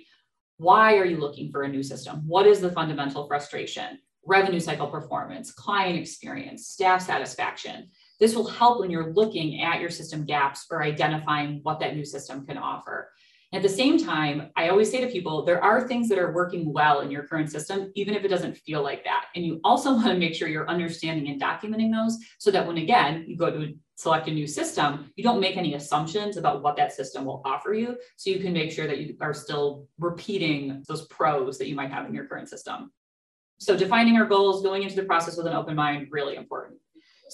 Why 0.57 0.98
are 0.98 1.05
you 1.05 1.17
looking 1.17 1.51
for 1.51 1.63
a 1.63 1.67
new 1.67 1.84
system? 1.84 2.24
What 2.27 2.48
is 2.48 2.62
the 2.62 2.72
fundamental 2.72 3.27
frustration? 3.27 4.00
Revenue 4.25 4.60
cycle 4.60 4.88
performance, 4.88 5.51
client 5.51 6.00
experience, 6.00 6.67
staff 6.67 7.01
satisfaction. 7.01 7.89
This 8.19 8.36
will 8.36 8.48
help 8.48 8.79
when 8.79 8.89
you're 8.89 9.13
looking 9.13 9.62
at 9.62 9.81
your 9.81 9.89
system 9.89 10.25
gaps 10.25 10.65
or 10.72 10.81
identifying 10.81 11.60
what 11.63 11.79
that 11.81 11.95
new 11.95 12.05
system 12.05 12.45
can 12.45 12.57
offer. 12.57 13.12
At 13.53 13.61
the 13.61 13.69
same 13.69 13.97
time, 13.97 14.49
I 14.55 14.69
always 14.69 14.91
say 14.91 15.01
to 15.01 15.07
people, 15.07 15.45
there 15.45 15.63
are 15.63 15.87
things 15.87 16.09
that 16.09 16.17
are 16.17 16.33
working 16.33 16.73
well 16.73 17.01
in 17.01 17.11
your 17.11 17.23
current 17.23 17.51
system, 17.51 17.91
even 17.95 18.13
if 18.13 18.23
it 18.23 18.27
doesn't 18.27 18.57
feel 18.57 18.81
like 18.81 19.03
that. 19.03 19.27
And 19.35 19.45
you 19.45 19.59
also 19.63 19.91
want 19.93 20.07
to 20.07 20.17
make 20.17 20.33
sure 20.33 20.47
you're 20.47 20.69
understanding 20.69 21.27
and 21.29 21.41
documenting 21.41 21.91
those 21.91 22.17
so 22.37 22.51
that 22.51 22.65
when, 22.65 22.77
again, 22.77 23.25
you 23.27 23.37
go 23.37 23.51
to 23.51 23.73
select 23.95 24.27
a 24.27 24.31
new 24.31 24.47
system, 24.47 25.11
you 25.15 25.23
don't 25.23 25.39
make 25.39 25.57
any 25.57 25.75
assumptions 25.75 26.37
about 26.37 26.63
what 26.63 26.75
that 26.75 26.91
system 26.91 27.23
will 27.23 27.41
offer 27.45 27.73
you. 27.73 27.97
So 28.17 28.29
you 28.29 28.39
can 28.39 28.51
make 28.51 28.71
sure 28.71 28.87
that 28.87 28.99
you 28.99 29.15
are 29.21 29.33
still 29.33 29.87
repeating 29.99 30.83
those 30.87 31.07
pros 31.07 31.57
that 31.57 31.67
you 31.67 31.75
might 31.75 31.91
have 31.91 32.05
in 32.05 32.13
your 32.13 32.25
current 32.25 32.49
system. 32.49 32.91
So 33.57 33.77
defining 33.77 34.17
our 34.17 34.25
goals, 34.25 34.63
going 34.63 34.83
into 34.83 34.97
the 34.97 35.03
process 35.03 35.37
with 35.37 35.47
an 35.47 35.53
open 35.53 35.75
mind, 35.75 36.07
really 36.11 36.35
important 36.35 36.79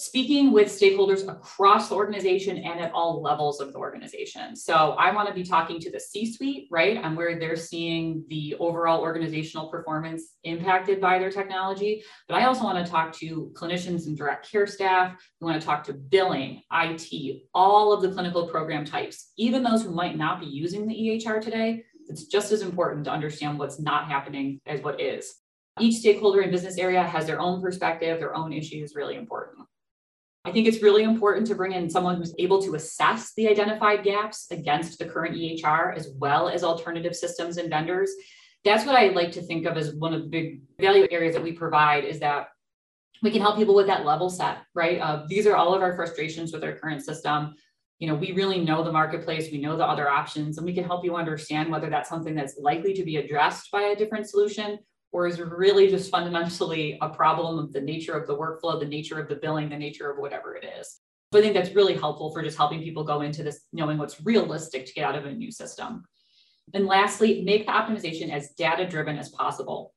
speaking 0.02 0.50
with 0.50 0.66
stakeholders 0.66 1.28
across 1.28 1.88
the 1.88 1.94
organization 1.94 2.58
and 2.58 2.80
at 2.80 2.92
all 2.92 3.22
levels 3.22 3.60
of 3.60 3.72
the 3.72 3.78
organization. 3.78 4.56
So 4.56 4.96
I 4.98 5.14
want 5.14 5.28
to 5.28 5.34
be 5.34 5.44
talking 5.44 5.78
to 5.78 5.92
the 5.92 6.00
C-suite, 6.00 6.66
right, 6.70 6.96
on 6.98 7.14
where 7.14 7.38
they're 7.38 7.54
seeing 7.54 8.24
the 8.28 8.56
overall 8.58 9.00
organizational 9.00 9.68
performance 9.68 10.34
impacted 10.42 11.00
by 11.00 11.20
their 11.20 11.30
technology. 11.30 12.02
But 12.26 12.34
I 12.36 12.46
also 12.46 12.64
want 12.64 12.84
to 12.84 12.90
talk 12.90 13.12
to 13.18 13.52
clinicians 13.54 14.06
and 14.06 14.16
direct 14.16 14.50
care 14.50 14.66
staff. 14.66 15.16
We 15.40 15.46
want 15.46 15.60
to 15.60 15.66
talk 15.66 15.84
to 15.84 15.92
billing, 15.92 16.62
IT, 16.72 17.42
all 17.54 17.92
of 17.92 18.02
the 18.02 18.10
clinical 18.10 18.48
program 18.48 18.84
types, 18.84 19.32
even 19.36 19.62
those 19.62 19.84
who 19.84 19.92
might 19.92 20.16
not 20.16 20.40
be 20.40 20.46
using 20.46 20.88
the 20.88 20.94
EHR 20.94 21.40
today. 21.40 21.84
It's 22.08 22.24
just 22.24 22.50
as 22.50 22.62
important 22.62 23.04
to 23.04 23.12
understand 23.12 23.58
what's 23.58 23.78
not 23.78 24.08
happening 24.08 24.60
as 24.66 24.80
what 24.80 25.00
is. 25.00 25.32
Each 25.80 26.00
stakeholder 26.00 26.40
and 26.40 26.50
business 26.50 26.76
area 26.76 27.02
has 27.02 27.26
their 27.26 27.40
own 27.40 27.62
perspective, 27.62 28.18
their 28.18 28.34
own 28.34 28.52
issues, 28.52 28.94
really 28.94 29.16
important. 29.16 29.66
I 30.44 30.50
think 30.50 30.66
it's 30.66 30.82
really 30.82 31.04
important 31.04 31.46
to 31.48 31.54
bring 31.54 31.72
in 31.72 31.88
someone 31.88 32.16
who's 32.16 32.34
able 32.38 32.60
to 32.62 32.74
assess 32.74 33.32
the 33.36 33.48
identified 33.48 34.02
gaps 34.02 34.50
against 34.50 34.98
the 34.98 35.04
current 35.04 35.36
EHR 35.36 35.96
as 35.96 36.10
well 36.16 36.48
as 36.48 36.64
alternative 36.64 37.14
systems 37.14 37.58
and 37.58 37.70
vendors. 37.70 38.10
That's 38.64 38.84
what 38.84 38.96
I 38.96 39.08
like 39.08 39.32
to 39.32 39.42
think 39.42 39.66
of 39.66 39.76
as 39.76 39.94
one 39.94 40.12
of 40.12 40.22
the 40.22 40.28
big 40.28 40.62
value 40.80 41.06
areas 41.10 41.34
that 41.34 41.44
we 41.44 41.52
provide 41.52 42.04
is 42.04 42.18
that 42.20 42.48
we 43.22 43.30
can 43.30 43.40
help 43.40 43.56
people 43.56 43.76
with 43.76 43.86
that 43.86 44.04
level 44.04 44.28
set, 44.28 44.58
right? 44.74 44.98
Uh, 44.98 45.24
these 45.28 45.46
are 45.46 45.54
all 45.54 45.74
of 45.74 45.82
our 45.82 45.94
frustrations 45.94 46.52
with 46.52 46.64
our 46.64 46.72
current 46.72 47.04
system. 47.04 47.54
You 48.00 48.08
know, 48.08 48.16
we 48.16 48.32
really 48.32 48.64
know 48.64 48.82
the 48.82 48.90
marketplace, 48.90 49.48
we 49.52 49.60
know 49.60 49.76
the 49.76 49.86
other 49.86 50.08
options, 50.10 50.58
and 50.58 50.66
we 50.66 50.74
can 50.74 50.82
help 50.82 51.04
you 51.04 51.14
understand 51.14 51.70
whether 51.70 51.88
that's 51.88 52.08
something 52.08 52.34
that's 52.34 52.58
likely 52.58 52.94
to 52.94 53.04
be 53.04 53.16
addressed 53.16 53.70
by 53.70 53.82
a 53.82 53.96
different 53.96 54.28
solution 54.28 54.80
or 55.12 55.26
is 55.26 55.38
really 55.38 55.88
just 55.88 56.10
fundamentally 56.10 56.98
a 57.02 57.08
problem 57.08 57.58
of 57.58 57.72
the 57.72 57.80
nature 57.80 58.14
of 58.14 58.26
the 58.26 58.36
workflow, 58.36 58.80
the 58.80 58.86
nature 58.86 59.20
of 59.20 59.28
the 59.28 59.36
billing, 59.36 59.68
the 59.68 59.76
nature 59.76 60.10
of 60.10 60.18
whatever 60.18 60.56
it 60.56 60.64
is. 60.64 61.00
So 61.32 61.38
I 61.38 61.42
think 61.42 61.54
that's 61.54 61.74
really 61.74 61.94
helpful 61.94 62.32
for 62.32 62.42
just 62.42 62.56
helping 62.56 62.82
people 62.82 63.04
go 63.04 63.20
into 63.20 63.42
this 63.42 63.62
knowing 63.72 63.98
what's 63.98 64.24
realistic 64.24 64.86
to 64.86 64.92
get 64.92 65.04
out 65.04 65.14
of 65.14 65.26
a 65.26 65.32
new 65.32 65.50
system. 65.50 66.04
And 66.74 66.86
lastly, 66.86 67.42
make 67.42 67.66
the 67.66 67.72
optimization 67.72 68.30
as 68.30 68.50
data 68.50 68.86
driven 68.86 69.18
as 69.18 69.28
possible. 69.30 69.94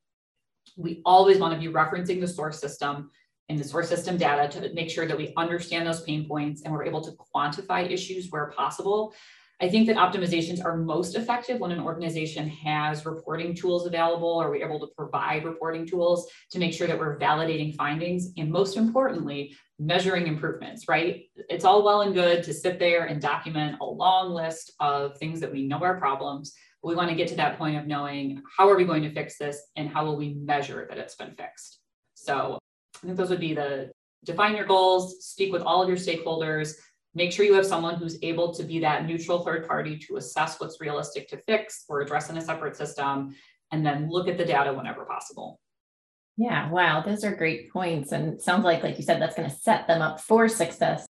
We 0.77 1.01
always 1.05 1.37
want 1.37 1.53
to 1.53 1.59
be 1.59 1.73
referencing 1.73 2.19
the 2.19 2.27
source 2.27 2.59
system 2.59 3.11
and 3.47 3.59
the 3.59 3.63
source 3.63 3.87
system 3.87 4.17
data 4.17 4.47
to 4.59 4.73
make 4.73 4.89
sure 4.89 5.05
that 5.05 5.17
we 5.17 5.33
understand 5.37 5.87
those 5.87 6.01
pain 6.01 6.27
points 6.27 6.63
and 6.63 6.73
we're 6.73 6.85
able 6.85 7.01
to 7.01 7.15
quantify 7.33 7.89
issues 7.89 8.29
where 8.31 8.51
possible 8.51 9.13
I 9.61 9.69
think 9.69 9.87
that 9.87 9.95
optimizations 9.95 10.63
are 10.63 10.75
most 10.75 11.15
effective 11.15 11.59
when 11.59 11.71
an 11.71 11.79
organization 11.79 12.49
has 12.49 13.05
reporting 13.05 13.55
tools 13.55 13.85
available 13.85 14.27
or 14.27 14.49
we're 14.49 14.65
able 14.65 14.79
to 14.81 14.93
provide 14.97 15.45
reporting 15.45 15.87
tools 15.87 16.29
to 16.51 16.59
make 16.59 16.73
sure 16.73 16.87
that 16.87 16.99
we're 16.99 17.17
validating 17.17 17.73
findings 17.73 18.33
and 18.35 18.51
most 18.51 18.75
importantly, 18.75 19.55
measuring 19.79 20.27
improvements, 20.27 20.89
right? 20.89 21.23
It's 21.49 21.63
all 21.63 21.83
well 21.83 22.01
and 22.01 22.13
good 22.13 22.43
to 22.43 22.53
sit 22.53 22.79
there 22.79 23.05
and 23.05 23.21
document 23.21 23.77
a 23.79 23.85
long 23.85 24.33
list 24.33 24.73
of 24.81 25.17
things 25.17 25.39
that 25.39 25.51
we 25.51 25.65
know 25.65 25.79
are 25.79 25.99
problems. 25.99 26.53
But 26.83 26.89
we 26.89 26.95
want 26.95 27.09
to 27.09 27.15
get 27.15 27.29
to 27.29 27.35
that 27.35 27.57
point 27.57 27.77
of 27.77 27.87
knowing 27.87 28.41
how 28.57 28.69
are 28.69 28.75
we 28.75 28.83
going 28.83 29.03
to 29.03 29.13
fix 29.13 29.37
this 29.37 29.61
and 29.77 29.87
how 29.89 30.03
will 30.03 30.17
we 30.17 30.33
measure 30.33 30.85
that 30.89 30.97
it's 30.97 31.15
been 31.15 31.33
fixed. 31.35 31.79
So 32.13 32.59
I 32.97 33.05
think 33.05 33.17
those 33.17 33.29
would 33.29 33.39
be 33.39 33.53
the 33.53 33.91
define 34.25 34.55
your 34.55 34.65
goals, 34.65 35.23
speak 35.25 35.53
with 35.53 35.61
all 35.61 35.81
of 35.81 35.87
your 35.87 35.97
stakeholders, 35.97 36.73
Make 37.15 37.31
sure 37.31 37.45
you 37.45 37.53
have 37.53 37.65
someone 37.65 37.95
who's 37.95 38.19
able 38.21 38.53
to 38.53 38.63
be 38.63 38.79
that 38.79 39.05
neutral 39.05 39.39
third 39.39 39.67
party 39.67 39.97
to 39.99 40.17
assess 40.17 40.59
what's 40.59 40.81
realistic 40.81 41.29
to 41.29 41.37
fix 41.47 41.85
or 41.87 42.01
address 42.01 42.29
in 42.29 42.37
a 42.37 42.41
separate 42.41 42.75
system, 42.75 43.33
and 43.71 43.85
then 43.85 44.09
look 44.09 44.27
at 44.27 44.37
the 44.37 44.45
data 44.45 44.73
whenever 44.73 45.05
possible. 45.05 45.59
Yeah, 46.37 46.69
wow, 46.69 47.01
those 47.01 47.23
are 47.23 47.33
great 47.33 47.71
points. 47.71 48.11
And 48.11 48.41
sounds 48.41 48.65
like, 48.65 48.83
like 48.83 48.97
you 48.97 49.03
said, 49.03 49.21
that's 49.21 49.35
going 49.35 49.49
to 49.49 49.55
set 49.55 49.87
them 49.87 50.01
up 50.01 50.19
for 50.19 50.49
success. 50.49 51.07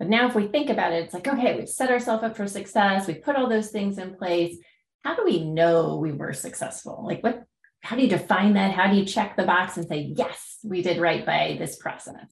But 0.00 0.08
now, 0.08 0.28
if 0.28 0.34
we 0.34 0.48
think 0.48 0.70
about 0.70 0.92
it, 0.92 1.04
it's 1.04 1.14
like, 1.14 1.28
okay, 1.28 1.56
we've 1.56 1.68
set 1.68 1.90
ourselves 1.90 2.24
up 2.24 2.36
for 2.36 2.48
success. 2.48 3.06
We 3.06 3.14
put 3.14 3.36
all 3.36 3.48
those 3.48 3.70
things 3.70 3.98
in 3.98 4.16
place. 4.16 4.56
How 5.04 5.14
do 5.14 5.24
we 5.24 5.44
know 5.44 5.98
we 5.98 6.10
were 6.10 6.32
successful? 6.32 7.04
Like, 7.06 7.22
what, 7.22 7.44
how 7.82 7.96
do 7.96 8.02
you 8.02 8.08
define 8.08 8.54
that? 8.54 8.72
How 8.72 8.90
do 8.90 8.96
you 8.96 9.04
check 9.04 9.36
the 9.36 9.44
box 9.44 9.76
and 9.76 9.86
say, 9.86 10.12
yes, 10.16 10.58
we 10.64 10.82
did 10.82 10.98
right 10.98 11.24
by 11.24 11.56
this 11.58 11.76
process? 11.76 12.26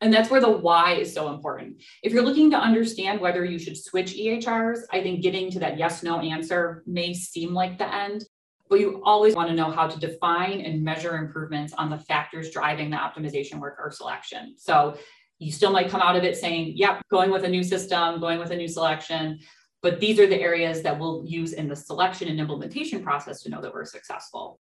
And 0.00 0.14
that's 0.14 0.30
where 0.30 0.40
the 0.40 0.50
why 0.50 0.92
is 0.94 1.12
so 1.12 1.32
important. 1.32 1.82
If 2.02 2.12
you're 2.12 2.24
looking 2.24 2.50
to 2.52 2.56
understand 2.56 3.20
whether 3.20 3.44
you 3.44 3.58
should 3.58 3.76
switch 3.76 4.14
EHRs, 4.14 4.80
I 4.92 5.02
think 5.02 5.22
getting 5.22 5.50
to 5.52 5.58
that 5.60 5.76
yes 5.76 6.02
no 6.02 6.20
answer 6.20 6.84
may 6.86 7.12
seem 7.14 7.52
like 7.52 7.78
the 7.78 7.92
end, 7.92 8.24
but 8.68 8.78
you 8.78 9.02
always 9.04 9.34
want 9.34 9.48
to 9.48 9.56
know 9.56 9.70
how 9.70 9.88
to 9.88 9.98
define 9.98 10.60
and 10.60 10.84
measure 10.84 11.16
improvements 11.16 11.72
on 11.72 11.90
the 11.90 11.98
factors 11.98 12.50
driving 12.50 12.90
the 12.90 12.96
optimization 12.96 13.58
work 13.58 13.76
or 13.78 13.90
selection. 13.90 14.54
So 14.56 14.96
you 15.38 15.50
still 15.50 15.72
might 15.72 15.90
come 15.90 16.00
out 16.00 16.16
of 16.16 16.24
it 16.24 16.36
saying, 16.36 16.72
yep, 16.76 17.02
going 17.10 17.30
with 17.30 17.44
a 17.44 17.48
new 17.48 17.62
system, 17.62 18.20
going 18.20 18.38
with 18.38 18.50
a 18.50 18.56
new 18.56 18.68
selection, 18.68 19.40
but 19.82 20.00
these 20.00 20.18
are 20.18 20.26
the 20.26 20.40
areas 20.40 20.82
that 20.82 20.98
we'll 20.98 21.24
use 21.26 21.52
in 21.52 21.68
the 21.68 21.76
selection 21.76 22.28
and 22.28 22.40
implementation 22.40 23.02
process 23.02 23.42
to 23.42 23.50
know 23.50 23.60
that 23.60 23.72
we're 23.72 23.84
successful. 23.84 24.60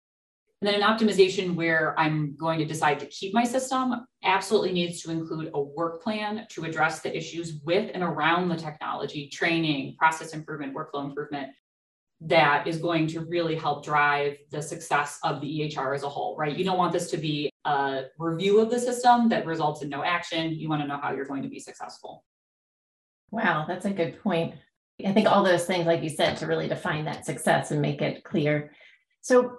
And 0.61 0.69
then 0.69 0.81
an 0.81 0.87
optimization 0.87 1.55
where 1.55 1.99
I'm 1.99 2.35
going 2.37 2.59
to 2.59 2.65
decide 2.65 2.99
to 2.99 3.05
keep 3.07 3.33
my 3.33 3.43
system 3.43 4.05
absolutely 4.23 4.71
needs 4.71 5.01
to 5.01 5.11
include 5.11 5.51
a 5.53 5.61
work 5.61 6.01
plan 6.01 6.47
to 6.51 6.63
address 6.63 7.01
the 7.01 7.15
issues 7.15 7.59
with 7.65 7.91
and 7.93 8.01
around 8.01 8.49
the 8.49 8.55
technology, 8.55 9.27
training, 9.27 9.95
process 9.97 10.33
improvement, 10.33 10.73
workflow 10.73 11.05
improvement 11.05 11.49
that 12.21 12.65
is 12.65 12.77
going 12.77 13.07
to 13.07 13.19
really 13.25 13.55
help 13.55 13.83
drive 13.83 14.37
the 14.49 14.61
success 14.61 15.19
of 15.23 15.41
the 15.41 15.47
EHR 15.47 15.93
as 15.93 16.03
a 16.03 16.09
whole, 16.09 16.37
right? 16.37 16.57
You 16.57 16.63
don't 16.63 16.77
want 16.77 16.93
this 16.93 17.11
to 17.11 17.17
be 17.17 17.51
a 17.65 18.03
review 18.17 18.59
of 18.59 18.69
the 18.69 18.79
system 18.79 19.27
that 19.29 19.45
results 19.45 19.81
in 19.81 19.89
no 19.89 20.03
action. 20.03 20.53
You 20.53 20.69
want 20.69 20.81
to 20.81 20.87
know 20.87 20.97
how 20.97 21.13
you're 21.13 21.25
going 21.25 21.43
to 21.43 21.49
be 21.49 21.59
successful. 21.59 22.23
Wow, 23.31 23.65
that's 23.67 23.85
a 23.85 23.91
good 23.91 24.21
point. 24.23 24.55
I 25.05 25.11
think 25.11 25.27
all 25.27 25.43
those 25.43 25.65
things, 25.65 25.85
like 25.85 26.01
you 26.01 26.09
said, 26.09 26.37
to 26.37 26.47
really 26.47 26.69
define 26.69 27.03
that 27.05 27.25
success 27.25 27.71
and 27.71 27.81
make 27.81 28.01
it 28.01 28.23
clear. 28.23 28.71
So, 29.19 29.57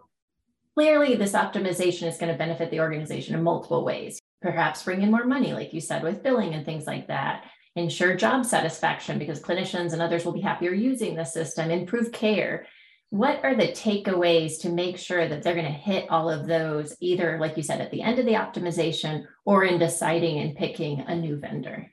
Clearly, 0.76 1.16
this 1.16 1.32
optimization 1.32 2.06
is 2.06 2.18
going 2.18 2.30
to 2.30 2.36
benefit 2.36 2.70
the 2.70 2.80
organization 2.80 3.34
in 3.34 3.42
multiple 3.42 3.82
ways. 3.82 4.20
Perhaps 4.42 4.82
bring 4.82 5.00
in 5.00 5.10
more 5.10 5.24
money, 5.24 5.54
like 5.54 5.72
you 5.72 5.80
said, 5.80 6.02
with 6.02 6.22
billing 6.22 6.52
and 6.52 6.66
things 6.66 6.86
like 6.86 7.08
that. 7.08 7.44
Ensure 7.76 8.14
job 8.14 8.44
satisfaction 8.44 9.18
because 9.18 9.40
clinicians 9.40 9.94
and 9.94 10.02
others 10.02 10.26
will 10.26 10.34
be 10.34 10.42
happier 10.42 10.72
using 10.72 11.16
the 11.16 11.24
system, 11.24 11.70
improve 11.70 12.12
care. 12.12 12.66
What 13.08 13.42
are 13.42 13.54
the 13.54 13.68
takeaways 13.68 14.60
to 14.60 14.68
make 14.68 14.98
sure 14.98 15.26
that 15.26 15.42
they're 15.42 15.54
going 15.54 15.64
to 15.64 15.72
hit 15.72 16.10
all 16.10 16.28
of 16.28 16.46
those, 16.46 16.94
either, 17.00 17.38
like 17.40 17.56
you 17.56 17.62
said, 17.62 17.80
at 17.80 17.90
the 17.90 18.02
end 18.02 18.18
of 18.18 18.26
the 18.26 18.32
optimization 18.32 19.24
or 19.46 19.64
in 19.64 19.78
deciding 19.78 20.40
and 20.40 20.56
picking 20.56 21.00
a 21.00 21.16
new 21.16 21.36
vendor? 21.38 21.90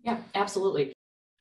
Yeah, 0.00 0.18
absolutely. 0.34 0.94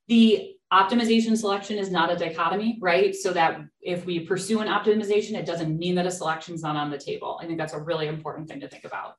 The 0.09 0.55
optimization 0.71 1.37
selection 1.37 1.77
is 1.77 1.91
not 1.91 2.11
a 2.11 2.15
dichotomy, 2.15 2.77
right? 2.81 3.13
So 3.13 3.33
that 3.33 3.61
if 3.81 4.05
we 4.05 4.21
pursue 4.21 4.59
an 4.59 4.67
optimization, 4.67 5.33
it 5.33 5.45
doesn't 5.45 5.77
mean 5.77 5.95
that 5.95 6.05
a 6.05 6.11
selection 6.11 6.55
is 6.55 6.63
not 6.63 6.75
on 6.75 6.89
the 6.89 6.97
table. 6.97 7.39
I 7.41 7.45
think 7.45 7.57
that's 7.57 7.73
a 7.73 7.79
really 7.79 8.07
important 8.07 8.47
thing 8.47 8.59
to 8.61 8.67
think 8.67 8.85
about. 8.85 9.15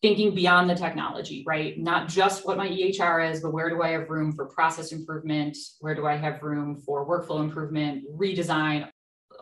Thinking 0.00 0.34
beyond 0.34 0.70
the 0.70 0.76
technology, 0.76 1.44
right? 1.46 1.78
Not 1.78 2.08
just 2.08 2.46
what 2.46 2.56
my 2.56 2.68
EHR 2.68 3.30
is, 3.30 3.40
but 3.40 3.52
where 3.52 3.68
do 3.68 3.82
I 3.82 3.88
have 3.90 4.08
room 4.08 4.32
for 4.32 4.46
process 4.46 4.92
improvement? 4.92 5.56
Where 5.80 5.94
do 5.94 6.06
I 6.06 6.16
have 6.16 6.42
room 6.42 6.76
for 6.76 7.06
workflow 7.06 7.40
improvement, 7.40 8.04
redesign? 8.16 8.88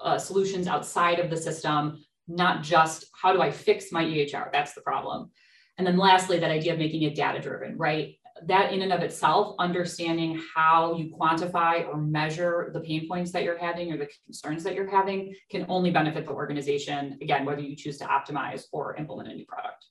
uh, 0.01 0.19
solutions 0.19 0.67
outside 0.67 1.19
of 1.19 1.31
the 1.31 1.37
system, 1.37 2.05
not 2.29 2.63
just 2.63 3.07
how 3.21 3.33
do 3.33 3.41
I 3.41 3.51
fix 3.51 3.93
my 3.93 4.05
EHR? 4.05 4.51
That's 4.53 4.75
the 4.75 4.81
problem. 4.81 5.31
And 5.79 5.87
then 5.87 5.97
lastly, 5.97 6.39
that 6.39 6.51
idea 6.51 6.73
of 6.73 6.79
making 6.79 7.03
it 7.03 7.15
data 7.15 7.41
driven, 7.41 7.77
right? 7.77 8.19
That 8.45 8.73
in 8.73 8.83
and 8.83 8.93
of 8.93 9.01
itself, 9.01 9.57
understanding 9.59 10.41
how 10.55 10.95
you 10.97 11.15
quantify 11.19 11.89
or 11.89 11.97
measure 11.97 12.71
the 12.75 12.81
pain 12.81 13.09
points 13.09 13.33
that 13.33 13.45
you're 13.45 13.59
having 13.59 13.93
or 13.93 13.97
the 13.97 14.09
concerns 14.25 14.63
that 14.65 14.75
you're 14.75 14.91
having 14.91 15.35
can 15.51 15.65
only 15.69 15.91
benefit 15.91 16.27
the 16.27 16.33
organization, 16.33 17.19
again, 17.23 17.45
whether 17.45 17.63
you 17.63 17.75
choose 17.75 17.97
to 17.99 18.05
optimize 18.05 18.65
or 18.73 18.95
implement 18.97 19.31
a 19.31 19.35
new 19.35 19.47
product. 19.47 19.87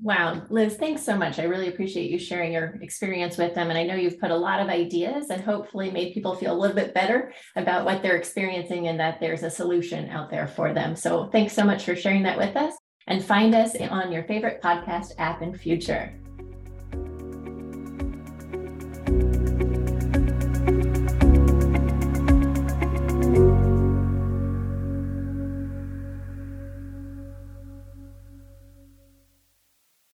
Wow, 0.00 0.42
Liz, 0.48 0.76
thanks 0.76 1.02
so 1.02 1.16
much. 1.16 1.38
I 1.38 1.44
really 1.44 1.68
appreciate 1.68 2.10
you 2.10 2.18
sharing 2.18 2.52
your 2.52 2.78
experience 2.82 3.36
with 3.36 3.54
them. 3.54 3.68
And 3.70 3.78
I 3.78 3.84
know 3.84 3.94
you've 3.94 4.18
put 4.18 4.30
a 4.30 4.36
lot 4.36 4.60
of 4.60 4.68
ideas 4.68 5.30
and 5.30 5.42
hopefully 5.42 5.90
made 5.90 6.14
people 6.14 6.34
feel 6.34 6.54
a 6.54 6.58
little 6.58 6.74
bit 6.74 6.92
better 6.94 7.32
about 7.56 7.84
what 7.84 8.02
they're 8.02 8.16
experiencing 8.16 8.88
and 8.88 8.98
that 8.98 9.20
there's 9.20 9.42
a 9.42 9.50
solution 9.50 10.08
out 10.10 10.30
there 10.30 10.48
for 10.48 10.72
them. 10.72 10.96
So 10.96 11.28
thanks 11.30 11.52
so 11.52 11.64
much 11.64 11.84
for 11.84 11.94
sharing 11.94 12.24
that 12.24 12.38
with 12.38 12.56
us 12.56 12.74
and 13.06 13.22
find 13.22 13.54
us 13.54 13.76
on 13.76 14.10
your 14.10 14.24
favorite 14.24 14.62
podcast 14.62 15.12
app 15.18 15.42
in 15.42 15.56
future. 15.56 16.12
Bye. 19.12 19.41